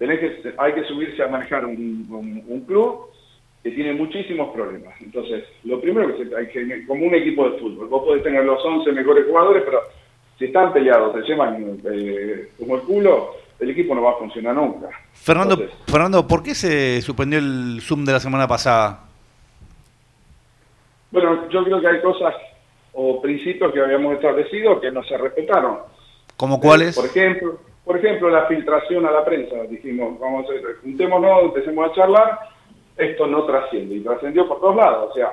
[0.00, 3.06] tenés que, hay que subirse a manejar un, un, club
[3.62, 5.00] que tiene muchísimos problemas.
[5.00, 8.44] Entonces, lo primero que se, hay que, como un equipo de fútbol, vos podés tener
[8.44, 9.82] los 11 mejores jugadores, pero
[10.40, 14.56] si están peleados, se llevan eh, como el culo, el equipo no va a funcionar
[14.56, 14.88] nunca.
[15.12, 15.56] Fernando,
[15.86, 19.04] Fernando, ¿por qué se suspendió el Zoom de la semana pasada?
[21.12, 22.34] Bueno, yo creo que hay cosas
[22.92, 25.78] o principios que habíamos establecido que no se respetaron.
[26.36, 26.94] ¿Como cuáles?
[26.94, 27.58] Por ejemplo,
[27.88, 29.62] por ejemplo, la filtración a la prensa.
[29.62, 30.44] Dijimos, vamos
[30.82, 32.38] juntémonos, empecemos a charlar,
[32.98, 33.94] esto no trasciende.
[33.94, 35.10] Y trascendió por todos lados.
[35.10, 35.32] O sea,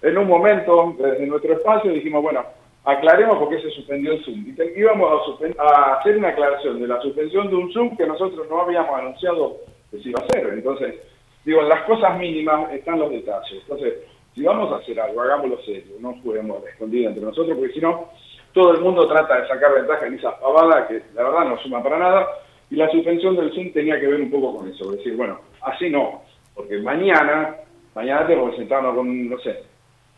[0.00, 2.42] en un momento, desde nuestro espacio, dijimos, bueno,
[2.84, 4.46] aclaremos por qué se suspendió el Zoom.
[4.46, 5.12] Y íbamos
[5.58, 8.98] a, a, hacer una aclaración de la suspensión de un Zoom que nosotros no habíamos
[8.98, 9.58] anunciado
[9.90, 10.54] que se iba a hacer.
[10.54, 11.06] Entonces,
[11.44, 13.60] digo, en las cosas mínimas están los detalles.
[13.60, 13.98] Entonces,
[14.34, 18.08] si vamos a hacer algo, hagámoslo serio, no juguemos escondido entre nosotros, porque si no,
[18.52, 21.82] todo el mundo trata de sacar ventaja en esa pavada que la verdad no suma
[21.82, 22.26] para nada.
[22.70, 25.90] Y la suspensión del Zoom tenía que ver un poco con eso, decir, bueno, así
[25.90, 26.22] no,
[26.54, 27.56] porque mañana,
[27.94, 29.64] mañana tenemos que sentarnos con, no sé,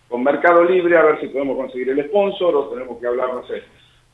[0.09, 3.47] con Mercado Libre a ver si podemos conseguir el sponsor o tenemos que hablar, no
[3.47, 3.63] sé,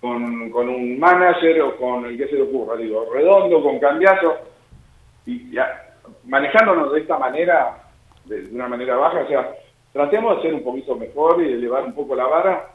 [0.01, 0.23] con,
[0.69, 4.37] un manager o con el que se le ocurra, digo, redondo, con cambiazo,
[5.27, 7.77] y ya, manejándonos de esta manera,
[8.27, 9.51] de, una manera baja, o sea,
[9.93, 12.69] tratemos de ser un poquito mejor y de elevar un poco la vara,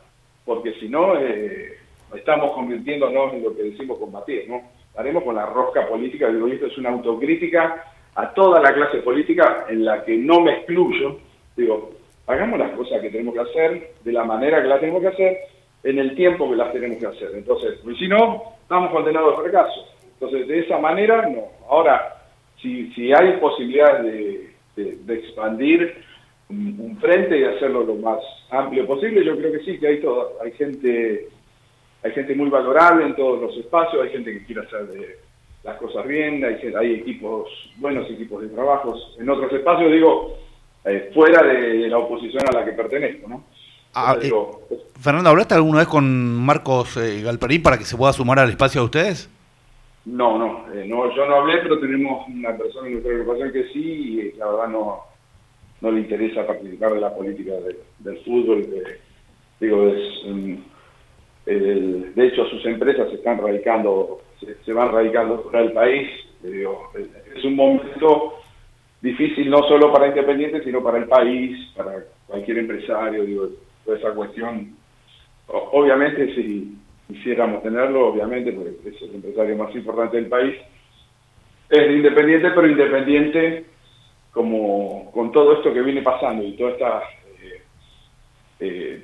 [0.46, 1.78] porque si no, eh,
[2.16, 4.62] estamos convirtiéndonos en lo que decimos combatir, ¿no?
[4.96, 7.84] Haremos con la rosca política, digo, esto es una autocrítica
[8.16, 11.18] a toda la clase política en la que no me excluyo,
[11.56, 11.92] digo,
[12.28, 15.38] hagamos las cosas que tenemos que hacer, de la manera que las tenemos que hacer,
[15.84, 17.32] en el tiempo que las tenemos que hacer.
[17.34, 19.88] Entonces, si no, estamos condenados al fracaso.
[20.14, 21.48] Entonces, de esa manera, no.
[21.68, 22.22] Ahora,
[22.62, 24.04] si, si hay posibilidades
[24.76, 26.04] de, de, expandir
[26.80, 30.34] un, frente y hacerlo lo más amplio posible, yo creo que sí, que hay todo,
[30.44, 31.28] hay gente,
[32.04, 35.18] hay gente muy valorable en todos los espacios, hay gente que quiere hacer de,
[35.64, 39.16] las cosas bien, hay, hay equipos, buenos equipos de trabajos.
[39.20, 40.38] En otros espacios, digo,
[40.86, 43.44] eh, fuera de la oposición a la que pertenezco, ¿no?
[43.96, 44.32] Ah, eh,
[45.00, 48.82] Fernando, ¿hablaste alguna vez con Marcos eh, Galperín para que se pueda sumar al espacio
[48.82, 49.30] de ustedes?
[50.06, 53.80] No, no, no, yo no hablé, pero tenemos una persona en nuestra agrupación que sí,
[53.80, 55.04] y la verdad no,
[55.84, 57.52] no le interesa participar de la política
[58.00, 58.66] del fútbol.
[59.60, 60.56] digo, es, mm,
[61.46, 64.22] de hecho sus empresas se están radicando,
[64.66, 66.10] se, van radicando fuera del país.
[66.42, 68.36] Es un momento
[69.02, 73.50] difícil no solo para Independiente, sino para el país, para cualquier empresario, digo,
[73.84, 74.76] toda esa cuestión.
[75.48, 76.78] obviamente, si
[77.08, 80.56] quisiéramos tenerlo, obviamente, porque es el empresario más importante del país,
[81.70, 83.73] es Independiente, pero Independiente
[84.34, 87.04] como con todo esto que viene pasando y toda esta
[87.42, 87.62] eh,
[88.60, 89.04] eh,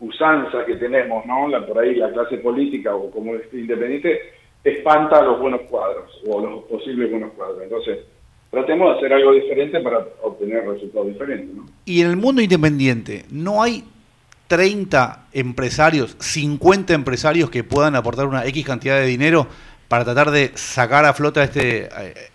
[0.00, 1.48] usanza que tenemos, ¿no?
[1.48, 4.20] La, por ahí la clase política o como independiente
[4.64, 7.62] espanta a los buenos cuadros o a los posibles buenos cuadros.
[7.62, 8.00] Entonces,
[8.50, 11.54] tratemos de hacer algo diferente para obtener resultados diferentes.
[11.54, 11.66] ¿no?
[11.84, 13.84] Y en el mundo independiente, ¿no hay
[14.48, 19.46] 30 empresarios, 50 empresarios que puedan aportar una X cantidad de dinero
[19.88, 21.88] para tratar de sacar a flota a este,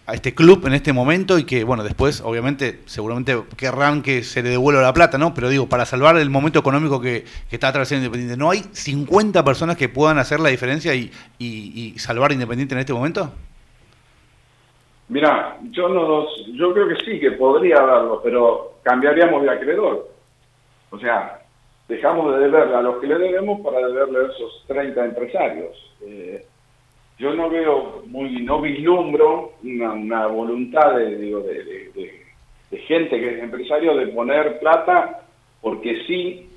[0.08, 4.41] a este club en este momento y que, bueno, después, obviamente, seguramente querrán que se
[4.41, 5.36] le devuelva la plata, ¿no?
[5.36, 9.78] Pero digo, para salvar el momento económico que, está atravesando Independiente, ¿no hay 50 personas
[9.78, 13.32] que puedan hacer la diferencia y, y, y salvar Independiente en este momento?
[15.10, 20.10] Mira, yo no yo creo que sí, que podría darlo, pero cambiaríamos de acreedor.
[20.89, 21.39] O sea,
[21.88, 25.93] dejamos de deberle a los que le debemos para deberle a esos 30 empresarios.
[26.01, 26.45] Eh,
[27.18, 32.24] yo no veo muy, no vislumbro una, voluntad de, digo, de, de,
[32.88, 35.22] gente que es empresario de poner plata
[35.61, 36.49] porque sí,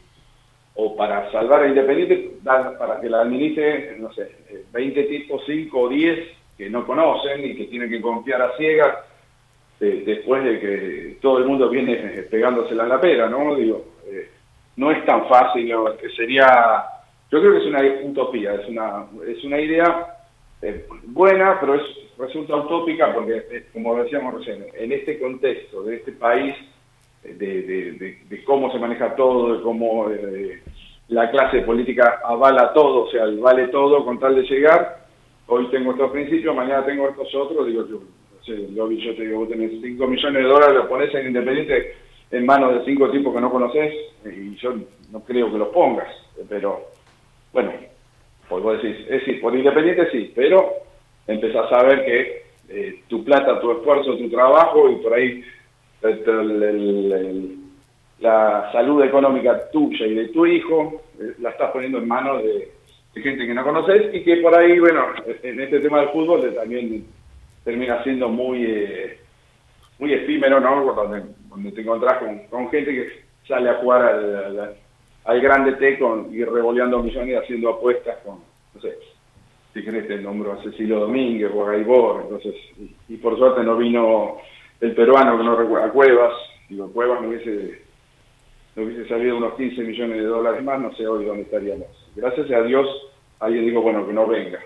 [0.74, 4.30] o para salvar a Independiente, para que la administre, no sé,
[4.72, 8.96] 20 tipos, 5 o 10 que no conocen y que tienen que confiar a ciegas
[9.78, 13.54] eh, después de que todo el mundo viene eh, pegándosela en la pera, ¿no?
[13.54, 14.30] Digo, eh,
[14.76, 15.70] no es tan fácil,
[16.16, 16.84] sería,
[17.30, 20.15] yo creo que es una utopía, es una, es una idea
[21.04, 21.82] buena, pero es,
[22.18, 26.54] resulta utópica porque, como decíamos recién, en este contexto de este país,
[27.22, 30.08] de, de, cómo se maneja todo, de cómo
[31.08, 35.06] la clase política avala todo, o sea, vale todo con tal de llegar,
[35.46, 39.72] hoy tengo estos principios, mañana tengo estos otros, digo, yo, yo te digo, vos tenés
[39.82, 41.94] 5 millones de dólares, los pones en Independiente
[42.30, 43.94] en manos de cinco tipos que no conoces,
[44.24, 44.74] y yo
[45.12, 46.08] no creo que los pongas,
[46.48, 46.80] pero
[47.52, 47.72] bueno,
[48.48, 50.74] pues vos decís, es decir, por Independiente sí, pero
[51.26, 55.44] empezás a ver que eh, tu plata, tu esfuerzo, tu trabajo, y por ahí
[56.02, 57.58] el,
[58.20, 62.72] la salud económica tuya y de tu hijo eh, la estás poniendo en manos de,
[63.14, 65.06] gente que no conoces y que por ahí, bueno,
[65.42, 67.06] en este tema del fútbol también
[67.64, 69.18] termina siendo muy eh,
[69.98, 70.92] muy efímero, ¿no?
[70.92, 73.08] Donde, donde te encontrás con, con gente que
[73.48, 74.76] sale a jugar al, al,
[75.26, 78.38] al grande T con, y revoleando millones haciendo apuestas con,
[78.74, 78.96] no sé,
[79.74, 83.62] si querés te nombro a Cecilio Domínguez o a Gaibor, entonces, y, y por suerte
[83.62, 84.38] no vino
[84.80, 86.32] el peruano que no recuerda, Cuevas,
[86.68, 87.82] digo, Cuevas no hubiese,
[88.76, 91.88] no hubiese salido unos 15 millones de dólares más, no sé hoy dónde estaríamos.
[92.14, 92.88] Gracias a Dios
[93.40, 94.60] alguien dijo, bueno, que no venga.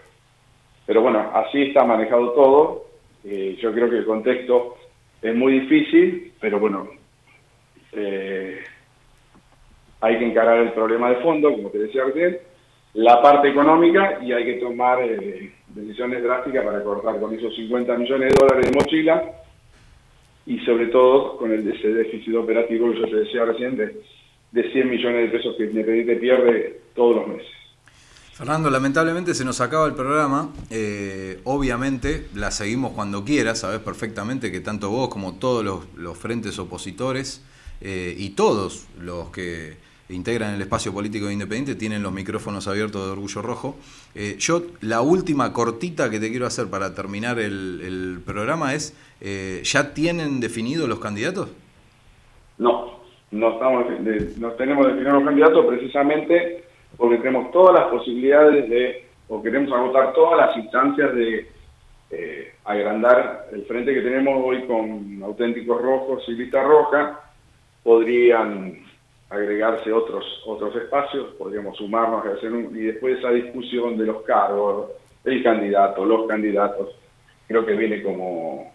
[0.86, 2.86] Pero bueno, así está manejado todo,
[3.24, 4.76] eh, yo creo que el contexto
[5.22, 6.88] es muy difícil, pero bueno,
[7.92, 8.60] eh,
[10.00, 12.38] hay que encarar el problema de fondo, como te decía recién,
[12.94, 17.96] la parte económica y hay que tomar eh, decisiones drásticas para cortar con esos 50
[17.96, 19.32] millones de dólares de mochila
[20.46, 24.00] y sobre todo con ese déficit operativo que yo te decía recién de,
[24.50, 27.48] de 100 millones de pesos que Independiente pierde todos los meses.
[28.32, 30.48] Fernando, lamentablemente se nos acaba el programa.
[30.70, 33.60] Eh, obviamente la seguimos cuando quieras.
[33.60, 37.44] Sabes perfectamente que tanto vos como todos los, los frentes opositores
[37.82, 39.76] eh, y todos los que
[40.10, 43.76] integran el espacio político independiente tienen los micrófonos abiertos de Orgullo Rojo.
[44.14, 49.60] Eh, yo, la última cortita que te quiero hacer para terminar el, programa es, eh,
[49.64, 51.48] ¿ya tienen definidos los candidatos?
[52.58, 53.00] No,
[53.30, 53.86] no, estamos,
[54.38, 56.64] no tenemos definidos los candidatos precisamente
[56.96, 61.48] porque tenemos todas las posibilidades de, o queremos agotar todas las instancias de
[62.10, 67.20] eh, agrandar el frente que tenemos hoy con auténticos rojos y lista roja,
[67.84, 68.89] podrían
[69.30, 74.22] agregarse otros otros espacios, podríamos sumarnos y, hacer un, y después esa discusión de los
[74.22, 74.90] cargos,
[75.24, 76.88] el candidato, los candidatos,
[77.46, 78.72] creo que viene como,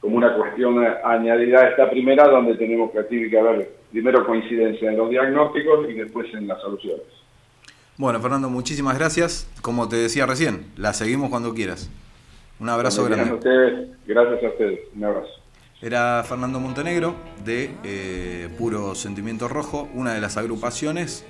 [0.00, 4.90] como una cuestión añadida a esta primera donde tenemos que, tiene que haber primero coincidencia
[4.90, 7.06] en los diagnósticos y después en las soluciones.
[7.96, 9.48] Bueno, Fernando, muchísimas gracias.
[9.62, 11.90] Como te decía recién, la seguimos cuando quieras.
[12.58, 13.34] Un abrazo gracias grande.
[13.34, 14.80] A ustedes, gracias a ustedes.
[14.94, 15.43] Un abrazo.
[15.82, 17.14] Era Fernando Montenegro
[17.44, 21.24] de eh, Puro Sentimiento Rojo, una de las agrupaciones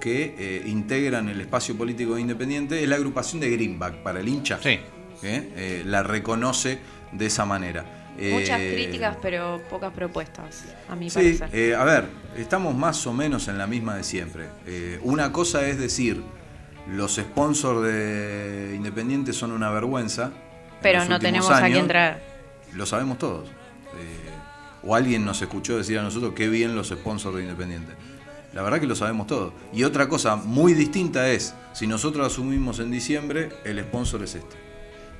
[0.00, 2.82] que eh, integran el espacio político independiente.
[2.82, 4.58] Es la agrupación de Greenback para el hincha.
[4.62, 4.80] Sí.
[5.22, 5.82] ¿eh?
[5.86, 6.78] la reconoce
[7.12, 7.84] de esa manera.
[8.18, 11.48] Muchas Eh, críticas, pero pocas propuestas, a mi Sí, parecer.
[11.54, 12.04] eh, a ver,
[12.36, 14.46] estamos más o menos en la misma de siempre.
[14.66, 16.22] Eh, una cosa es decir,
[16.88, 20.24] los sponsors de Independiente son una vergüenza.
[20.26, 20.32] en
[20.82, 22.18] pero no tenemos a quién traer.
[22.74, 23.48] Lo sabemos todos.
[24.82, 27.92] O alguien nos escuchó decir a nosotros qué bien los sponsors de Independiente.
[28.52, 29.52] La verdad que lo sabemos todos.
[29.72, 34.56] Y otra cosa muy distinta es, si nosotros asumimos en diciembre, el sponsor es este.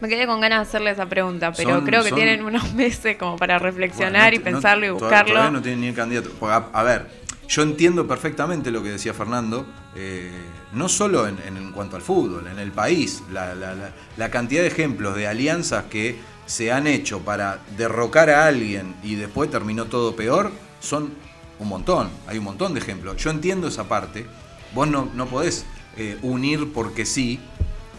[0.00, 2.72] Me quedé con ganas de hacerle esa pregunta, pero Son- creo que son- tienen unos
[2.74, 5.32] meses como para reflexionar Bueno, y no- pensarlo y buscarlo.
[5.34, 6.30] Todavía no tiene ni el candidato.
[6.48, 7.06] A, a ver,
[7.46, 10.30] yo entiendo perfectamente lo que decía Fernando, eh,
[10.72, 14.30] no solo en, en- en cuanto al fútbol, en el país, la, la- la- la
[14.30, 16.16] cantidad de ejemplos de alianzas que
[16.50, 21.12] se han hecho para derrocar a alguien y después terminó todo peor, son
[21.60, 23.16] un montón, hay un montón de ejemplos.
[23.18, 24.26] Yo entiendo esa parte,
[24.74, 25.64] vos no, no podés
[25.96, 27.38] eh, unir porque sí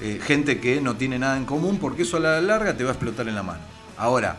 [0.02, 2.90] eh, gente que no tiene nada en común, porque eso a la larga te va
[2.90, 3.62] a explotar en la mano.
[3.96, 4.36] Ahora,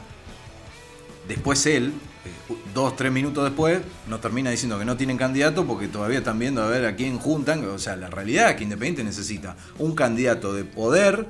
[1.26, 1.94] después él,
[2.26, 6.38] eh, dos, tres minutos después, nos termina diciendo que no tienen candidato porque todavía están
[6.38, 7.64] viendo a ver a quién juntan.
[7.64, 11.26] O sea, la realidad es que Independiente necesita un candidato de poder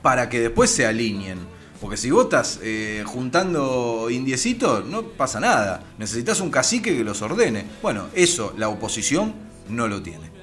[0.00, 1.55] para que después se alineen.
[1.80, 5.82] Porque si vos estás eh, juntando indiecitos, no pasa nada.
[5.98, 7.64] Necesitas un cacique que los ordene.
[7.82, 9.34] Bueno, eso la oposición
[9.68, 10.35] no lo tiene.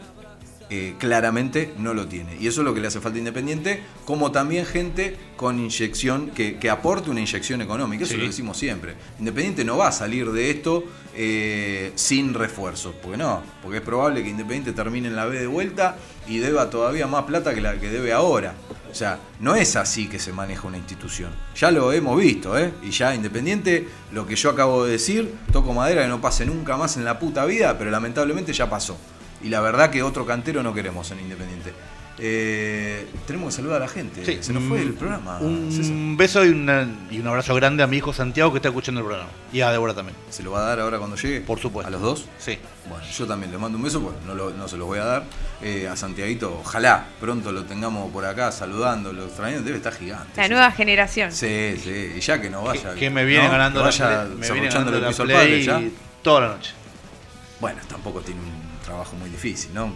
[0.70, 2.36] Eh, claramente no lo tiene.
[2.40, 6.30] Y eso es lo que le hace falta a Independiente, como también gente con inyección,
[6.32, 8.04] que, que aporte una inyección económica.
[8.06, 8.20] Eso Sí.
[8.20, 8.96] lo decimos siempre.
[9.20, 10.84] Independiente no va a salir de esto
[11.16, 15.46] eh, sin refuerzos, porque no, porque es probable que Independiente termine en la B de
[15.48, 15.98] vuelta
[16.28, 18.56] y deba todavía más plata que la que debe ahora.
[18.92, 21.30] O sea, no es así que se maneja una institución.
[21.56, 22.72] Ya lo hemos visto, ¿eh?
[22.84, 26.78] Y ya Independiente, lo que yo acabo de decir, toco madera que no pase nunca
[26.78, 28.98] más en la puta vida, pero lamentablemente ya pasó.
[29.44, 31.74] Y la verdad que otro cantero no queremos en Independiente.
[32.20, 34.24] Eh, tenemos que saludar a la gente.
[34.24, 34.38] Sí.
[34.40, 35.40] Se nos fue Mm, el programa.
[35.72, 35.92] César.
[35.92, 39.02] Un beso y, una- y un abrazo grande a mi hijo Santiago que está escuchando
[39.02, 39.32] el programa.
[39.52, 40.16] Y a Débora también.
[40.30, 41.42] ¿Se lo va a dar ahora cuando llegue?
[41.42, 41.88] Por supuesto.
[41.88, 42.26] ¿A los dos?
[42.38, 42.60] Sí.
[42.88, 45.06] Bueno, yo también le mando un beso, pues no, lo- no se los voy a
[45.06, 45.24] dar.
[45.62, 50.40] Eh, a Santiaguito, ojalá pronto lo tengamos por acá saludando, lo extrañando, debe estar gigante.
[50.40, 51.32] La nueva generación.
[51.32, 52.94] Sí, sí, y ya que no vaya.
[52.94, 53.52] Que, que me viene ¿no?
[53.52, 55.82] ganando Que la vaya play- me viene ganando el la piso al play padre, ya.
[56.22, 56.74] toda la noche.
[57.60, 59.92] Bueno, tampoco tiene un trabajo muy difícil, ¿no?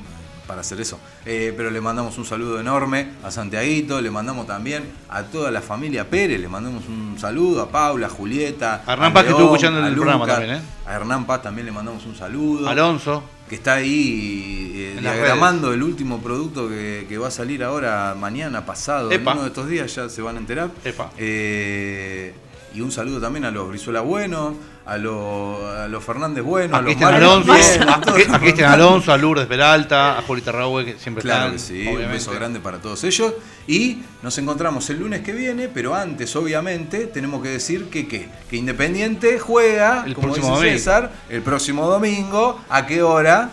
[0.47, 0.99] para hacer eso.
[1.25, 5.61] Eh, pero le mandamos un saludo enorme a Santiaguito, le mandamos también a toda la
[5.61, 9.47] familia Pérez, le mandamos un saludo a Paula, a Julieta, A Hernán Paz, que estuvo
[9.47, 10.61] escuchando a el programa también, ¿eh?
[10.85, 12.67] A Hernán Paz también le mandamos un saludo.
[12.67, 13.23] Alonso.
[13.49, 18.15] que está ahí eh, En diagramando el último producto que, que va a salir ahora,
[18.17, 20.71] mañana, pasado, en uno de estos días ya se van a enterar.
[20.85, 21.11] Epa.
[21.17, 22.33] Eh,
[22.77, 24.53] y un saludo también a los Brizuela Buenos,
[24.85, 28.19] a los, a los Fernández Buenos, A a los Alonso, a, todos.
[28.31, 31.75] a Cristian Alonso, a Lourdes Peralta, a Julita Raúl, que siempre Claro están.
[31.75, 33.33] que sí, un beso grande para todos ellos.
[33.65, 38.29] Y nos encontramos el lunes que viene, pero antes, obviamente, tenemos que decir que ¿qué?
[38.47, 40.61] que Independiente juega, El como dice domingo.
[40.61, 42.61] César, el próximo domingo.
[42.69, 43.49] ¿A qué hora?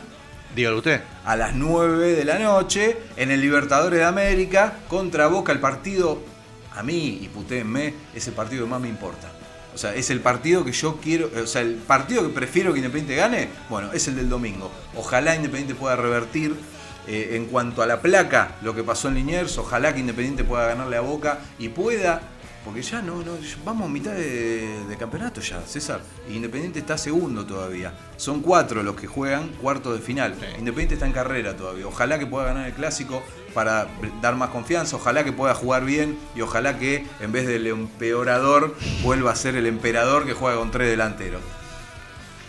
[0.55, 1.01] Dígalo usted.
[1.25, 6.23] a las 9 de la noche en el Libertadores de América contra Boca, el partido,
[6.75, 9.31] a mí, y putéenme, es el partido que más me importa.
[9.75, 12.79] O sea, es el partido que yo quiero, o sea, el partido que prefiero que
[12.79, 14.71] Independiente gane, bueno, es el del domingo.
[14.95, 16.55] Ojalá Independiente pueda revertir
[17.09, 20.67] eh, en cuanto a la placa lo que pasó en Liniers, ojalá que Independiente pueda
[20.69, 22.23] ganarle a Boca y pueda,
[22.65, 23.33] porque ya no, no
[23.65, 26.01] vamos a mitad de, de campeonato ya, César.
[26.31, 27.93] Independiente está segundo todavía.
[28.17, 30.37] Son cuatro los que juegan cuarto de final.
[30.39, 30.47] Sí.
[30.61, 31.89] Independiente está en carrera todavía.
[31.89, 33.87] Ojalá que pueda ganar el clásico para
[34.21, 34.97] dar más confianza.
[34.97, 39.57] Ojalá que pueda jugar bien y ojalá que en vez del empeorador vuelva a ser
[39.57, 41.41] el emperador que juega con tres delanteros.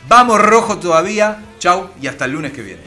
[0.07, 1.43] Vamos rojo todavía.
[1.59, 2.83] Chau y hasta el lunes que viene.